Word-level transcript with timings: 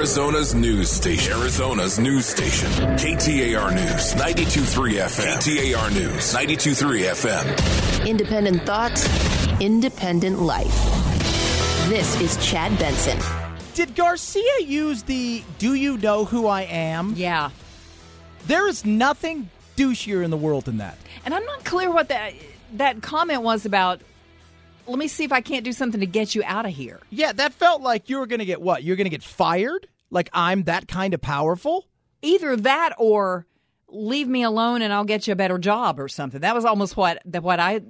Arizona's 0.00 0.54
news 0.54 0.90
station. 0.90 1.38
Arizona's 1.38 1.98
news 1.98 2.24
station. 2.24 2.70
KTAR 2.96 3.74
News, 3.74 4.14
92.3 4.14 4.92
FM. 4.94 5.36
KTAR 5.36 5.92
News, 5.92 6.34
92.3 6.34 7.02
FM. 7.10 8.06
Independent 8.06 8.62
thoughts, 8.62 9.06
independent 9.60 10.40
life. 10.40 10.74
This 11.90 12.18
is 12.18 12.38
Chad 12.38 12.78
Benson. 12.78 13.18
Did 13.74 13.94
Garcia 13.94 14.60
use 14.60 15.02
the 15.02 15.44
"Do 15.58 15.74
you 15.74 15.98
know 15.98 16.24
who 16.24 16.46
I 16.46 16.62
am"? 16.62 17.12
Yeah. 17.14 17.50
There 18.46 18.66
is 18.68 18.86
nothing 18.86 19.50
douchier 19.76 20.24
in 20.24 20.30
the 20.30 20.38
world 20.38 20.64
than 20.64 20.78
that. 20.78 20.96
And 21.26 21.34
I'm 21.34 21.44
not 21.44 21.62
clear 21.66 21.90
what 21.90 22.08
that 22.08 22.32
that 22.72 23.02
comment 23.02 23.42
was 23.42 23.66
about. 23.66 24.00
Let 24.86 24.98
me 24.98 25.08
see 25.08 25.24
if 25.24 25.32
I 25.32 25.40
can't 25.40 25.64
do 25.64 25.72
something 25.72 26.00
to 26.00 26.06
get 26.06 26.34
you 26.34 26.42
out 26.44 26.66
of 26.66 26.72
here. 26.72 27.00
Yeah, 27.10 27.32
that 27.32 27.52
felt 27.52 27.82
like 27.82 28.08
you 28.08 28.18
were 28.18 28.26
going 28.26 28.40
to 28.40 28.44
get 28.44 28.60
what? 28.60 28.82
You're 28.82 28.96
going 28.96 29.06
to 29.06 29.10
get 29.10 29.22
fired? 29.22 29.86
Like 30.10 30.28
I'm 30.32 30.64
that 30.64 30.88
kind 30.88 31.14
of 31.14 31.20
powerful? 31.20 31.86
Either 32.22 32.56
that 32.56 32.94
or 32.98 33.46
leave 33.88 34.28
me 34.28 34.42
alone 34.42 34.82
and 34.82 34.92
I'll 34.92 35.04
get 35.04 35.26
you 35.26 35.32
a 35.32 35.36
better 35.36 35.58
job 35.58 35.98
or 35.98 36.08
something. 36.08 36.40
That 36.40 36.54
was 36.54 36.64
almost 36.64 36.96
what 36.96 37.22
that 37.26 37.42
what 37.42 37.60
I 37.60 37.80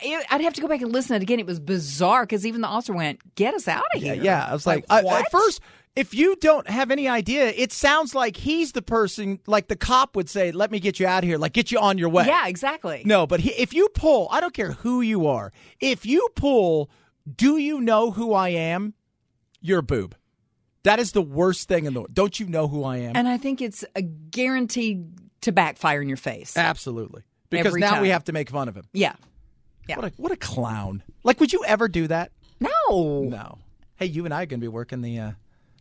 I'd 0.00 0.40
have 0.42 0.54
to 0.54 0.60
go 0.60 0.68
back 0.68 0.80
and 0.80 0.92
listen 0.92 1.10
to 1.10 1.16
it 1.16 1.22
again. 1.22 1.40
It 1.40 1.46
was 1.46 1.58
bizarre 1.58 2.22
because 2.24 2.46
even 2.46 2.60
the 2.60 2.68
officer 2.68 2.92
went, 2.92 3.34
"Get 3.34 3.54
us 3.54 3.66
out 3.66 3.84
of 3.94 4.00
here." 4.00 4.14
Yeah, 4.14 4.22
yeah. 4.22 4.46
I 4.48 4.52
was 4.52 4.66
like, 4.66 4.84
I, 4.88 5.00
at 5.00 5.30
first, 5.30 5.60
if 5.98 6.14
you 6.14 6.36
don't 6.36 6.68
have 6.68 6.92
any 6.92 7.08
idea, 7.08 7.48
it 7.48 7.72
sounds 7.72 8.14
like 8.14 8.36
he's 8.36 8.70
the 8.70 8.82
person, 8.82 9.40
like 9.48 9.66
the 9.66 9.74
cop 9.74 10.14
would 10.14 10.30
say, 10.30 10.52
"Let 10.52 10.70
me 10.70 10.78
get 10.78 11.00
you 11.00 11.08
out 11.08 11.24
of 11.24 11.28
here," 11.28 11.38
like 11.38 11.52
get 11.52 11.72
you 11.72 11.80
on 11.80 11.98
your 11.98 12.08
way. 12.08 12.24
Yeah, 12.24 12.46
exactly. 12.46 13.02
No, 13.04 13.26
but 13.26 13.40
he, 13.40 13.50
if 13.50 13.74
you 13.74 13.88
pull, 13.94 14.28
I 14.30 14.40
don't 14.40 14.54
care 14.54 14.72
who 14.72 15.00
you 15.00 15.26
are. 15.26 15.52
If 15.80 16.06
you 16.06 16.28
pull, 16.36 16.88
do 17.34 17.56
you 17.56 17.80
know 17.80 18.12
who 18.12 18.32
I 18.32 18.50
am? 18.50 18.94
You're 19.60 19.80
a 19.80 19.82
boob. 19.82 20.14
That 20.84 21.00
is 21.00 21.10
the 21.10 21.20
worst 21.20 21.66
thing 21.66 21.84
in 21.84 21.94
the 21.94 22.00
world. 22.00 22.14
Don't 22.14 22.38
you 22.38 22.46
know 22.46 22.68
who 22.68 22.84
I 22.84 22.98
am? 22.98 23.16
And 23.16 23.26
I 23.26 23.36
think 23.36 23.60
it's 23.60 23.84
a 23.96 24.02
guaranteed 24.02 25.18
to 25.40 25.50
backfire 25.50 26.00
in 26.00 26.06
your 26.06 26.16
face. 26.16 26.56
Absolutely. 26.56 27.22
Because 27.50 27.66
Every 27.66 27.80
now 27.80 27.94
time. 27.94 28.02
we 28.02 28.10
have 28.10 28.22
to 28.24 28.32
make 28.32 28.50
fun 28.50 28.68
of 28.68 28.76
him. 28.76 28.84
Yeah. 28.92 29.14
Yeah. 29.88 29.96
What 29.96 30.04
a 30.04 30.12
what 30.16 30.32
a 30.32 30.36
clown. 30.36 31.02
Like 31.24 31.40
would 31.40 31.52
you 31.52 31.64
ever 31.66 31.88
do 31.88 32.06
that? 32.06 32.30
No. 32.60 33.22
No. 33.22 33.58
Hey, 33.96 34.06
you 34.06 34.24
and 34.26 34.32
I 34.32 34.44
are 34.44 34.46
going 34.46 34.60
to 34.60 34.64
be 34.64 34.68
working 34.68 35.02
the 35.02 35.18
uh, 35.18 35.30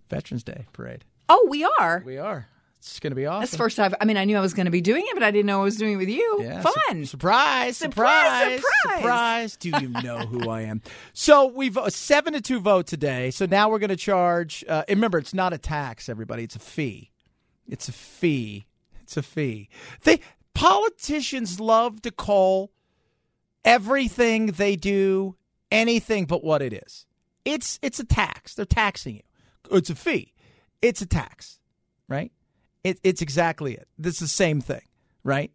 Veterans 0.09 0.43
Day 0.43 0.65
parade. 0.73 1.03
Oh, 1.29 1.47
we 1.49 1.63
are. 1.79 2.01
We 2.05 2.17
are. 2.17 2.47
It's 2.79 2.99
going 2.99 3.11
to 3.11 3.15
be 3.15 3.25
awesome. 3.25 3.41
That's 3.41 3.51
the 3.51 3.57
first 3.57 3.75
time. 3.75 3.95
I 3.99 4.05
mean, 4.05 4.17
I 4.17 4.23
knew 4.25 4.37
I 4.37 4.39
was 4.39 4.53
going 4.53 4.65
to 4.65 4.71
be 4.71 4.81
doing 4.81 5.03
it, 5.07 5.13
but 5.15 5.23
I 5.23 5.31
didn't 5.31 5.47
know 5.47 5.59
I 5.61 5.63
was 5.63 5.77
doing 5.77 5.93
it 5.93 5.97
with 5.97 6.09
you. 6.09 6.39
Yeah, 6.41 6.61
Fun. 6.61 6.73
su- 6.99 7.05
surprise, 7.05 7.75
Surprise, 7.75 8.61
surprise, 8.61 8.61
surprise. 8.61 8.97
surprise. 9.01 9.57
Do 9.57 9.69
you 9.81 9.89
know 10.03 10.19
who 10.19 10.49
I 10.49 10.61
am? 10.61 10.81
So 11.13 11.47
we've 11.47 11.75
a 11.75 11.89
seven 11.91 12.33
to 12.33 12.41
two 12.41 12.59
vote 12.59 12.85
today. 12.87 13.31
So 13.31 13.45
now 13.47 13.69
we're 13.69 13.79
going 13.79 13.89
to 13.89 13.95
charge. 13.97 14.63
Uh, 14.69 14.83
and 14.87 14.97
remember, 14.97 15.17
it's 15.17 15.33
not 15.33 15.53
a 15.53 15.57
tax, 15.57 16.07
everybody. 16.07 16.43
It's 16.43 16.55
a 16.55 16.59
fee. 16.59 17.11
It's 17.67 17.89
a 17.89 17.91
fee. 17.91 18.67
It's 19.01 19.17
a 19.17 19.23
fee. 19.23 19.69
They 20.03 20.19
politicians 20.53 21.59
love 21.59 22.01
to 22.03 22.11
call 22.11 22.71
everything 23.65 24.47
they 24.47 24.75
do 24.75 25.35
anything 25.71 26.25
but 26.25 26.43
what 26.43 26.61
it 26.61 26.73
is. 26.73 27.05
It's 27.43 27.79
it's 27.81 27.99
a 27.99 28.05
tax. 28.05 28.53
They're 28.55 28.65
taxing 28.65 29.15
you. 29.15 29.21
It's 29.71 29.89
a 29.89 29.95
fee. 29.95 30.33
It's 30.81 31.01
a 31.01 31.05
tax, 31.05 31.59
right? 32.07 32.31
It, 32.83 32.99
it's 33.03 33.21
exactly 33.21 33.73
it. 33.73 33.87
This 33.97 34.15
is 34.15 34.19
the 34.19 34.27
same 34.27 34.61
thing, 34.61 34.81
right? 35.23 35.51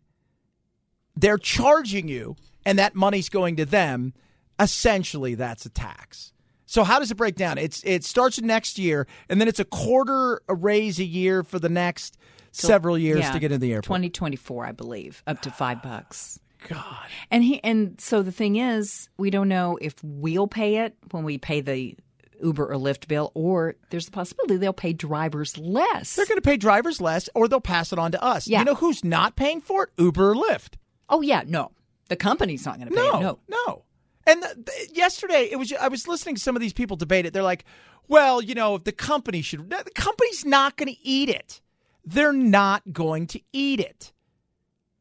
They're 1.16 1.38
charging 1.38 2.08
you, 2.08 2.36
and 2.64 2.78
that 2.78 2.94
money's 2.94 3.28
going 3.28 3.56
to 3.56 3.64
them. 3.64 4.14
Essentially, 4.58 5.34
that's 5.34 5.64
a 5.66 5.70
tax. 5.70 6.32
So 6.66 6.84
how 6.84 6.98
does 6.98 7.10
it 7.10 7.16
break 7.16 7.36
down? 7.36 7.58
It's 7.58 7.82
it 7.84 8.02
starts 8.04 8.40
next 8.40 8.78
year, 8.78 9.06
and 9.28 9.40
then 9.40 9.48
it's 9.48 9.60
a 9.60 9.64
quarter 9.64 10.40
a 10.48 10.54
raise 10.54 10.98
a 10.98 11.04
year 11.04 11.42
for 11.42 11.58
the 11.58 11.68
next 11.68 12.16
several 12.52 12.96
years 12.96 13.20
Yeah, 13.20 13.32
to 13.32 13.38
get 13.38 13.52
in 13.52 13.60
the 13.60 13.72
airport. 13.72 13.84
2024, 13.84 14.66
I 14.66 14.72
believe, 14.72 15.22
up 15.26 15.42
to 15.42 15.50
five 15.50 15.80
ah, 15.84 15.88
bucks. 15.88 16.40
God. 16.68 17.06
And 17.30 17.42
he 17.44 17.62
and 17.62 18.00
so 18.00 18.22
the 18.22 18.32
thing 18.32 18.56
is, 18.56 19.08
we 19.18 19.30
don't 19.30 19.48
know 19.48 19.78
if 19.80 19.94
we'll 20.02 20.46
pay 20.46 20.78
it 20.78 20.96
when 21.10 21.24
we 21.24 21.36
pay 21.38 21.60
the 21.60 21.94
Uber 22.42 22.66
or 22.72 22.76
Lyft 22.76 23.08
bill, 23.08 23.30
or 23.34 23.74
there's 23.90 24.06
the 24.06 24.10
possibility 24.12 24.56
they'll 24.56 24.72
pay 24.72 24.92
drivers 24.92 25.56
less. 25.58 26.16
They're 26.16 26.26
going 26.26 26.36
to 26.38 26.42
pay 26.42 26.56
drivers 26.56 27.00
less, 27.00 27.28
or 27.34 27.48
they'll 27.48 27.60
pass 27.60 27.92
it 27.92 27.98
on 27.98 28.12
to 28.12 28.22
us. 28.22 28.46
Yeah. 28.48 28.60
You 28.60 28.64
know 28.64 28.74
who's 28.74 29.04
not 29.04 29.36
paying 29.36 29.60
for 29.60 29.84
it? 29.84 29.90
Uber 29.98 30.30
or 30.30 30.34
Lyft. 30.34 30.74
oh 31.08 31.20
yeah, 31.20 31.42
no, 31.46 31.72
the 32.08 32.16
company's 32.16 32.64
not 32.66 32.76
going 32.78 32.88
to 32.88 32.94
pay 32.94 33.00
No, 33.00 33.16
it. 33.16 33.22
No, 33.22 33.38
no. 33.66 33.84
And 34.26 34.42
th- 34.42 34.54
th- 34.66 34.90
yesterday, 34.96 35.48
it 35.50 35.56
was 35.58 35.72
I 35.72 35.88
was 35.88 36.06
listening 36.06 36.36
to 36.36 36.40
some 36.40 36.54
of 36.56 36.62
these 36.62 36.72
people 36.72 36.96
debate 36.96 37.26
it. 37.26 37.32
They're 37.32 37.42
like, 37.42 37.64
"Well, 38.08 38.40
you 38.42 38.54
know, 38.54 38.76
if 38.76 38.84
the 38.84 38.92
company 38.92 39.42
should, 39.42 39.68
the 39.68 39.90
company's 39.94 40.44
not 40.44 40.76
going 40.76 40.92
to 40.94 41.00
eat 41.02 41.28
it. 41.28 41.60
They're 42.04 42.32
not 42.32 42.92
going 42.92 43.26
to 43.28 43.40
eat 43.52 43.80
it. 43.80 44.12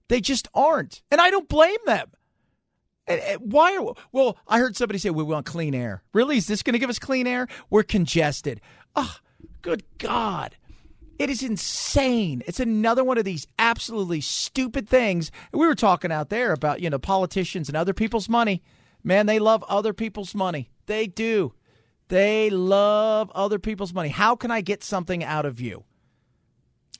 They 0.07 0.21
just 0.21 0.47
aren't, 0.53 1.03
and 1.11 1.21
I 1.21 1.29
don't 1.29 1.47
blame 1.47 1.77
them. 1.85 2.11
Why 3.39 3.75
are 3.75 3.93
well? 4.11 4.37
I 4.47 4.59
heard 4.59 4.75
somebody 4.75 4.99
say 4.99 5.09
we 5.09 5.23
want 5.23 5.45
clean 5.45 5.73
air. 5.73 6.03
Really, 6.13 6.37
is 6.37 6.47
this 6.47 6.63
going 6.63 6.73
to 6.73 6.79
give 6.79 6.89
us 6.89 6.99
clean 6.99 7.27
air? 7.27 7.47
We're 7.69 7.83
congested. 7.83 8.61
Oh, 8.95 9.17
good 9.61 9.83
God! 9.97 10.55
It 11.19 11.29
is 11.29 11.43
insane. 11.43 12.41
It's 12.47 12.59
another 12.59 13.03
one 13.03 13.17
of 13.17 13.25
these 13.25 13.45
absolutely 13.59 14.21
stupid 14.21 14.89
things. 14.89 15.31
We 15.51 15.67
were 15.67 15.75
talking 15.75 16.11
out 16.11 16.29
there 16.29 16.51
about, 16.51 16.81
you 16.81 16.89
know, 16.89 16.99
politicians 16.99 17.67
and 17.67 17.77
other 17.77 17.93
people's 17.93 18.29
money. 18.29 18.63
Man, 19.03 19.25
they 19.25 19.39
love 19.39 19.63
other 19.67 19.93
people's 19.93 20.33
money. 20.33 20.69
They 20.85 21.07
do. 21.07 21.53
They 22.07 22.49
love 22.49 23.31
other 23.35 23.59
people's 23.59 23.93
money. 23.93 24.09
How 24.09 24.35
can 24.35 24.51
I 24.51 24.61
get 24.61 24.83
something 24.83 25.23
out 25.23 25.45
of 25.45 25.61
you? 25.61 25.83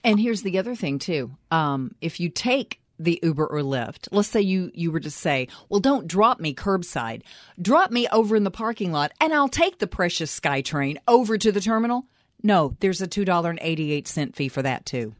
And 0.04 0.20
here's 0.20 0.42
the 0.42 0.58
other 0.58 0.76
thing 0.76 1.00
too. 1.00 1.36
Um, 1.52 1.96
if 2.02 2.20
you 2.20 2.30
take 2.30 2.80
the 3.04 3.20
Uber 3.24 3.46
or 3.46 3.60
Lyft, 3.60 4.08
let's 4.12 4.28
say 4.30 4.42
you 4.42 4.72
you 4.74 4.92
were 4.92 5.00
to 5.00 5.12
say, 5.12 5.48
"Well, 5.70 5.80
don't 5.80 6.08
drop 6.08 6.40
me 6.40 6.54
curbside. 6.54 7.24
Drop 7.62 7.92
me 7.92 8.08
over 8.10 8.36
in 8.36 8.44
the 8.44 8.52
parking 8.52 8.92
lot, 8.92 9.12
and 9.20 9.34
I'll 9.34 9.50
take 9.50 9.80
the 9.80 9.88
precious 9.88 10.38
SkyTrain 10.40 10.98
over 11.08 11.38
to 11.38 11.52
the 11.52 11.62
terminal." 11.62 12.06
No, 12.44 12.76
there's 12.80 13.02
a 13.02 13.08
two 13.08 13.26
dollar 13.26 13.50
and 13.50 13.60
eighty 13.62 13.92
eight 13.92 14.08
cent 14.08 14.36
fee 14.36 14.50
for 14.50 14.62
that 14.62 14.86
too. 14.86 15.16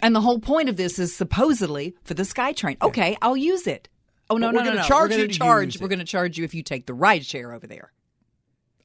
And 0.00 0.14
the 0.14 0.20
whole 0.20 0.38
point 0.38 0.68
of 0.68 0.76
this 0.76 0.98
is 0.98 1.14
supposedly 1.14 1.94
for 2.04 2.14
the 2.14 2.22
SkyTrain. 2.22 2.76
Okay, 2.82 3.16
I'll 3.22 3.36
use 3.36 3.66
it. 3.66 3.88
Oh 4.28 4.36
no, 4.36 4.52
But 4.52 4.64
no, 4.64 4.70
no, 4.70 4.76
no! 4.76 4.82
charge 4.82 5.10
we're 5.10 5.16
going 5.16 5.28
to 5.28 5.32
to 5.34 5.38
charge. 5.38 5.80
We're 5.80 5.88
going 5.88 5.98
to 6.00 6.04
charge 6.04 6.36
you 6.38 6.44
if 6.44 6.54
you 6.54 6.62
take 6.62 6.86
the 6.86 6.94
ride 6.94 7.24
share 7.24 7.52
over 7.52 7.66
there. 7.66 7.92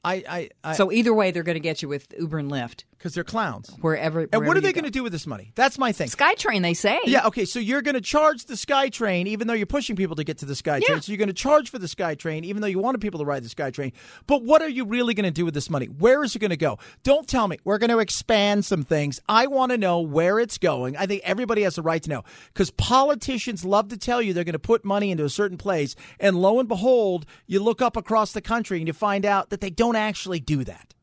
I, 0.03 0.23
I, 0.27 0.49
I 0.63 0.73
So 0.73 0.91
either 0.91 1.13
way, 1.13 1.31
they're 1.31 1.43
going 1.43 1.55
to 1.55 1.59
get 1.59 1.81
you 1.81 1.87
with 1.87 2.13
Uber 2.17 2.39
and 2.39 2.51
Lyft 2.51 2.85
because 3.01 3.15
they're 3.15 3.23
clowns. 3.23 3.75
wherever. 3.81 4.27
And 4.31 4.45
what 4.45 4.55
are 4.55 4.61
they 4.61 4.73
going 4.73 4.85
to 4.85 4.91
do 4.91 5.01
with 5.01 5.11
this 5.11 5.25
money? 5.25 5.51
That's 5.55 5.79
my 5.79 5.91
thing. 5.91 6.07
SkyTrain, 6.07 6.61
they 6.61 6.75
say. 6.75 6.99
Yeah, 7.05 7.25
okay, 7.27 7.45
so 7.45 7.57
you're 7.57 7.81
going 7.81 7.95
to 7.95 8.01
charge 8.01 8.45
the 8.45 8.53
SkyTrain 8.53 9.25
even 9.25 9.47
though 9.47 9.55
you're 9.55 9.65
pushing 9.65 9.95
people 9.95 10.15
to 10.17 10.23
get 10.23 10.37
to 10.39 10.45
the 10.45 10.53
SkyTrain. 10.53 10.87
Yeah. 10.87 10.99
So 10.99 11.11
you're 11.11 11.17
going 11.17 11.27
to 11.27 11.33
charge 11.33 11.71
for 11.71 11.79
the 11.79 11.87
SkyTrain 11.87 12.43
even 12.43 12.61
though 12.61 12.67
you 12.67 12.77
wanted 12.77 13.01
people 13.01 13.19
to 13.19 13.25
ride 13.25 13.43
the 13.43 13.49
SkyTrain. 13.49 13.93
But 14.27 14.43
what 14.43 14.61
are 14.61 14.69
you 14.69 14.85
really 14.85 15.15
going 15.15 15.25
to 15.25 15.31
do 15.31 15.45
with 15.45 15.55
this 15.55 15.67
money? 15.67 15.87
Where 15.87 16.23
is 16.23 16.35
it 16.35 16.39
going 16.39 16.51
to 16.51 16.57
go? 16.57 16.77
Don't 17.01 17.27
tell 17.27 17.47
me 17.47 17.57
we're 17.63 17.79
going 17.79 17.89
to 17.89 17.99
expand 17.99 18.65
some 18.65 18.83
things. 18.83 19.19
I 19.27 19.47
want 19.47 19.71
to 19.71 19.79
know 19.79 20.01
where 20.01 20.39
it's 20.39 20.59
going. 20.59 20.95
I 20.95 21.07
think 21.07 21.23
everybody 21.23 21.63
has 21.63 21.75
the 21.75 21.81
right 21.81 22.03
to 22.03 22.09
know 22.09 22.23
because 22.53 22.69
politicians 22.69 23.65
love 23.65 23.87
to 23.87 23.97
tell 23.97 24.21
you 24.21 24.33
they're 24.33 24.43
going 24.43 24.53
to 24.53 24.59
put 24.59 24.85
money 24.85 25.09
into 25.09 25.25
a 25.25 25.29
certain 25.29 25.57
place. 25.57 25.95
And 26.19 26.39
lo 26.39 26.59
and 26.59 26.69
behold, 26.69 27.25
you 27.47 27.61
look 27.61 27.81
up 27.81 27.97
across 27.97 28.33
the 28.33 28.41
country 28.41 28.77
and 28.77 28.85
you 28.85 28.93
find 28.93 29.25
out 29.25 29.49
that 29.49 29.59
they 29.59 29.71
don't 29.71 29.95
actually 29.95 30.39
do 30.39 30.63
that 30.65 30.93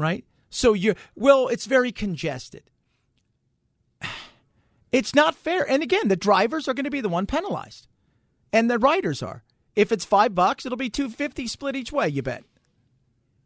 right? 0.00 0.24
So 0.50 0.72
you're, 0.74 0.96
well, 1.14 1.48
it's 1.48 1.66
very 1.66 1.92
congested. 1.92 2.64
It's 4.92 5.14
not 5.14 5.36
fair. 5.36 5.68
And 5.70 5.84
again, 5.84 6.08
the 6.08 6.16
drivers 6.16 6.66
are 6.66 6.74
going 6.74 6.84
to 6.84 6.90
be 6.90 7.00
the 7.00 7.08
one 7.08 7.24
penalized, 7.24 7.86
and 8.52 8.68
the 8.68 8.76
riders 8.76 9.22
are. 9.22 9.44
If 9.76 9.92
it's 9.92 10.04
five 10.04 10.34
bucks, 10.34 10.66
it'll 10.66 10.76
be 10.76 10.90
two 10.90 11.08
fifty 11.08 11.46
split 11.46 11.76
each 11.76 11.92
way. 11.92 12.08
You 12.08 12.22
bet. 12.22 12.42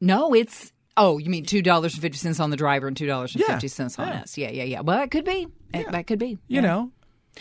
No, 0.00 0.32
it's 0.32 0.72
oh, 0.96 1.18
you 1.18 1.28
mean 1.28 1.44
two 1.44 1.60
dollars 1.60 1.92
and 1.92 2.00
fifty 2.00 2.16
cents 2.16 2.40
on 2.40 2.48
the 2.48 2.56
driver 2.56 2.86
and 2.88 2.96
two 2.96 3.06
dollars 3.06 3.34
and 3.34 3.44
Yeah, 3.46 3.58
fifty 3.58 3.82
on 3.98 4.08
yeah. 4.08 4.20
us? 4.22 4.38
Yeah, 4.38 4.50
yeah, 4.50 4.64
yeah. 4.64 4.80
Well, 4.80 4.96
that 4.96 5.10
could 5.10 5.26
be. 5.26 5.46
It- 5.74 5.92
That 5.92 6.06
could 6.06 6.18
be. 6.18 6.38
You 6.48 6.56
Yeah. 6.56 6.60
know, 6.62 6.92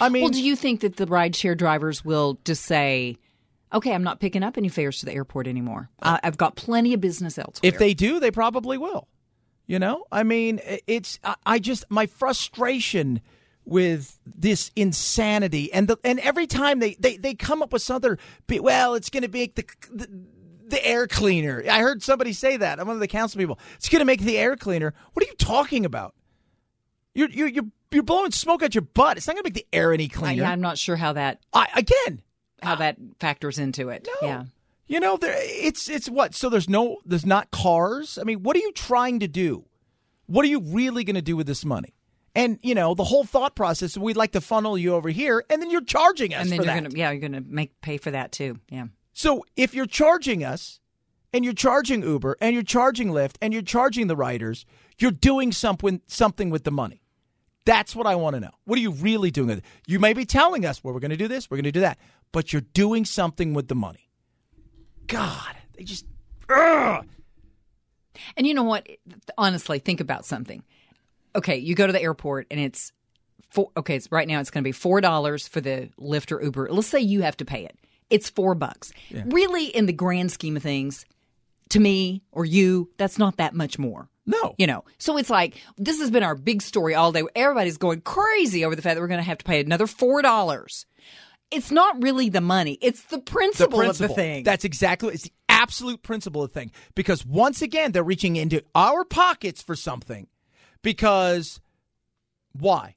I 0.01 0.09
mean, 0.09 0.23
Well, 0.23 0.31
do 0.31 0.43
you 0.43 0.57
think 0.57 0.81
that 0.81 0.97
the 0.97 1.05
rideshare 1.05 1.57
drivers 1.57 2.03
will 2.03 2.39
just 2.43 2.63
say, 2.65 3.15
"Okay, 3.73 3.93
I'm 3.93 4.03
not 4.03 4.19
picking 4.19 4.43
up 4.43 4.57
any 4.57 4.67
fares 4.67 4.99
to 4.99 5.05
the 5.05 5.13
airport 5.13 5.47
anymore. 5.47 5.89
Uh, 6.01 6.17
I 6.21 6.27
I've 6.27 6.35
got 6.37 6.57
plenty 6.57 6.93
of 6.93 6.99
business 6.99 7.37
elsewhere." 7.37 7.61
if 7.71 7.77
they 7.79 7.93
do, 7.93 8.19
they 8.19 8.31
probably 8.31 8.77
will. 8.77 9.07
You 9.65 9.79
know, 9.79 10.05
I 10.11 10.23
mean, 10.23 10.59
it's 10.87 11.19
I- 11.23 11.35
I 11.45 11.59
just 11.59 11.85
my 11.89 12.05
frustration 12.05 13.21
with 13.65 14.19
this 14.25 14.71
insanity 14.75 15.71
and 15.71 15.87
the 15.87 15.97
and 16.03 16.19
every 16.19 16.47
time 16.47 16.79
they 16.79 16.95
they, 16.95 17.15
they 17.15 17.33
come 17.33 17.61
up 17.61 17.71
with 17.71 17.81
something 17.81 18.17
well, 18.49 18.95
it's 18.95 19.09
going 19.09 19.23
to 19.23 19.29
make 19.29 19.55
the, 19.55 19.65
the 19.91 20.07
the 20.67 20.85
air 20.85 21.07
cleaner. 21.07 21.63
I 21.69 21.79
heard 21.79 22.03
somebody 22.03 22.33
say 22.33 22.57
that. 22.57 22.79
I'm 22.79 22.87
one 22.87 22.95
of 22.95 22.99
the 22.99 23.07
council 23.07 23.39
people. 23.39 23.59
It's 23.75 23.89
going 23.89 23.99
to 23.99 24.05
make 24.05 24.21
the 24.21 24.37
air 24.37 24.55
cleaner. 24.55 24.93
What 25.13 25.25
are 25.25 25.29
you 25.29 25.35
talking 25.35 25.85
about? 25.85 26.13
You're 27.13 27.29
you're 27.29 27.47
you're, 27.47 27.65
you're 27.91 28.03
blowing 28.03 28.31
smoke 28.31 28.63
out 28.63 28.75
your 28.75 28.81
butt. 28.81 29.17
It's 29.17 29.27
not 29.27 29.33
going 29.33 29.43
to 29.43 29.47
make 29.47 29.53
the 29.53 29.67
air 29.71 29.93
any 29.93 30.05
I, 30.05 30.07
cleaner. 30.07 30.43
I'm 30.43 30.61
not 30.61 30.77
sure 30.77 30.95
how 30.95 31.13
that 31.13 31.39
I, 31.53 31.67
again, 31.75 32.21
how 32.61 32.75
that 32.75 32.97
factors 33.19 33.59
into 33.59 33.89
it. 33.89 34.07
No. 34.21 34.27
Yeah. 34.27 34.43
You 34.93 34.99
know, 34.99 35.17
there, 35.17 35.33
it's 35.35 35.89
it's 35.89 36.07
what? 36.07 36.35
So 36.35 36.49
there's 36.49 36.69
no 36.69 36.97
there's 37.03 37.25
not 37.25 37.49
cars. 37.49 38.19
I 38.19 38.23
mean, 38.25 38.43
what 38.43 38.55
are 38.55 38.59
you 38.59 38.71
trying 38.73 39.21
to 39.21 39.27
do? 39.27 39.65
What 40.27 40.45
are 40.45 40.47
you 40.47 40.59
really 40.59 41.03
going 41.03 41.15
to 41.15 41.21
do 41.23 41.35
with 41.35 41.47
this 41.47 41.65
money? 41.65 41.95
And 42.35 42.59
you 42.61 42.75
know, 42.75 42.93
the 42.93 43.03
whole 43.03 43.23
thought 43.23 43.55
process. 43.55 43.97
We'd 43.97 44.17
like 44.17 44.33
to 44.33 44.41
funnel 44.41 44.77
you 44.77 44.93
over 44.93 45.09
here, 45.09 45.43
and 45.49 45.59
then 45.59 45.71
you're 45.71 45.81
charging 45.81 46.35
us 46.35 46.43
and 46.43 46.51
then 46.51 46.59
for 46.59 46.65
you're 46.65 46.75
that. 46.75 46.83
gonna 46.83 46.95
yeah, 46.95 47.09
you're 47.09 47.21
gonna 47.21 47.41
make 47.41 47.81
pay 47.81 47.97
for 47.97 48.11
that 48.11 48.31
too. 48.31 48.59
Yeah. 48.69 48.85
So 49.13 49.43
if 49.55 49.73
you're 49.73 49.87
charging 49.87 50.43
us, 50.43 50.79
and 51.33 51.43
you're 51.43 51.55
charging 51.55 52.03
Uber, 52.03 52.37
and 52.39 52.53
you're 52.53 52.61
charging 52.61 53.09
Lyft, 53.09 53.37
and 53.41 53.51
you're 53.51 53.63
charging 53.63 54.05
the 54.05 54.15
riders, 54.15 54.63
you're 54.99 55.09
doing 55.09 55.51
something 55.51 56.01
something 56.05 56.51
with 56.51 56.65
the 56.65 56.71
money. 56.71 57.01
That's 57.65 57.95
what 57.95 58.05
I 58.05 58.13
want 58.13 58.35
to 58.35 58.41
know. 58.41 58.51
What 58.65 58.77
are 58.77 58.81
you 58.83 58.91
really 58.91 59.31
doing? 59.31 59.63
You 59.87 59.97
may 59.97 60.13
be 60.13 60.25
telling 60.25 60.67
us, 60.67 60.83
well, 60.83 60.93
we're 60.93 60.99
going 60.99 61.09
to 61.09 61.17
do 61.17 61.27
this, 61.27 61.49
we're 61.49 61.57
going 61.57 61.63
to 61.63 61.71
do 61.71 61.79
that, 61.79 61.97
but 62.31 62.53
you're 62.53 62.61
doing 62.61 63.05
something 63.05 63.55
with 63.55 63.69
the 63.69 63.75
money. 63.75 64.11
God, 65.07 65.55
they 65.77 65.83
just. 65.83 66.05
Ugh. 66.49 67.05
And 68.37 68.47
you 68.47 68.53
know 68.53 68.63
what? 68.63 68.87
Honestly, 69.37 69.79
think 69.79 69.99
about 69.99 70.25
something. 70.25 70.63
Okay, 71.35 71.57
you 71.57 71.75
go 71.75 71.87
to 71.87 71.93
the 71.93 72.01
airport 72.01 72.47
and 72.51 72.59
it's 72.59 72.91
four. 73.49 73.69
Okay, 73.75 73.95
it's, 73.95 74.11
right 74.11 74.27
now 74.27 74.39
it's 74.39 74.51
going 74.51 74.63
to 74.63 74.67
be 74.67 74.71
four 74.71 75.01
dollars 75.01 75.47
for 75.47 75.61
the 75.61 75.89
Lyft 75.99 76.31
or 76.31 76.41
Uber. 76.41 76.69
Let's 76.71 76.87
say 76.87 76.99
you 76.99 77.21
have 77.21 77.37
to 77.37 77.45
pay 77.45 77.65
it. 77.65 77.77
It's 78.09 78.29
four 78.29 78.53
bucks. 78.53 78.91
Really, 79.25 79.65
in 79.65 79.87
the 79.87 79.93
grand 79.93 80.31
scheme 80.31 80.55
of 80.57 80.63
things, 80.63 81.05
to 81.69 81.79
me 81.79 82.21
or 82.31 82.45
you, 82.45 82.91
that's 82.97 83.17
not 83.17 83.37
that 83.37 83.55
much 83.55 83.79
more. 83.79 84.09
No. 84.25 84.55
You 84.57 84.67
know, 84.67 84.85
so 84.99 85.17
it's 85.17 85.29
like 85.29 85.57
this 85.77 85.99
has 85.99 86.11
been 86.11 86.23
our 86.23 86.35
big 86.35 86.61
story 86.61 86.95
all 86.95 87.11
day. 87.11 87.23
Everybody's 87.35 87.77
going 87.77 88.01
crazy 88.01 88.63
over 88.63 88.75
the 88.75 88.81
fact 88.81 88.95
that 88.95 89.01
we're 89.01 89.07
going 89.07 89.19
to 89.19 89.23
have 89.25 89.39
to 89.39 89.45
pay 89.45 89.59
another 89.59 89.87
four 89.87 90.21
dollars. 90.21 90.85
It's 91.53 91.71
not 91.71 92.01
really 92.01 92.29
the 92.29 92.41
money; 92.41 92.77
it's 92.81 93.03
the 93.03 93.17
the 93.17 93.21
principle, 93.23 93.79
principle. 93.79 94.05
of 94.05 94.09
the 94.09 94.15
thing. 94.15 94.43
That's 94.43 94.65
exactly 94.65 95.13
it's 95.13 95.23
the 95.23 95.33
absolute 95.49 96.03
principle 96.03 96.43
of 96.43 96.51
the 96.51 96.59
thing. 96.59 96.71
Because 96.95 97.25
once 97.25 97.61
again, 97.61 97.91
they're 97.91 98.03
reaching 98.03 98.35
into 98.35 98.63
our 98.75 99.05
pockets 99.05 99.61
for 99.61 99.75
something. 99.75 100.27
Because 100.81 101.61
why? 102.53 102.95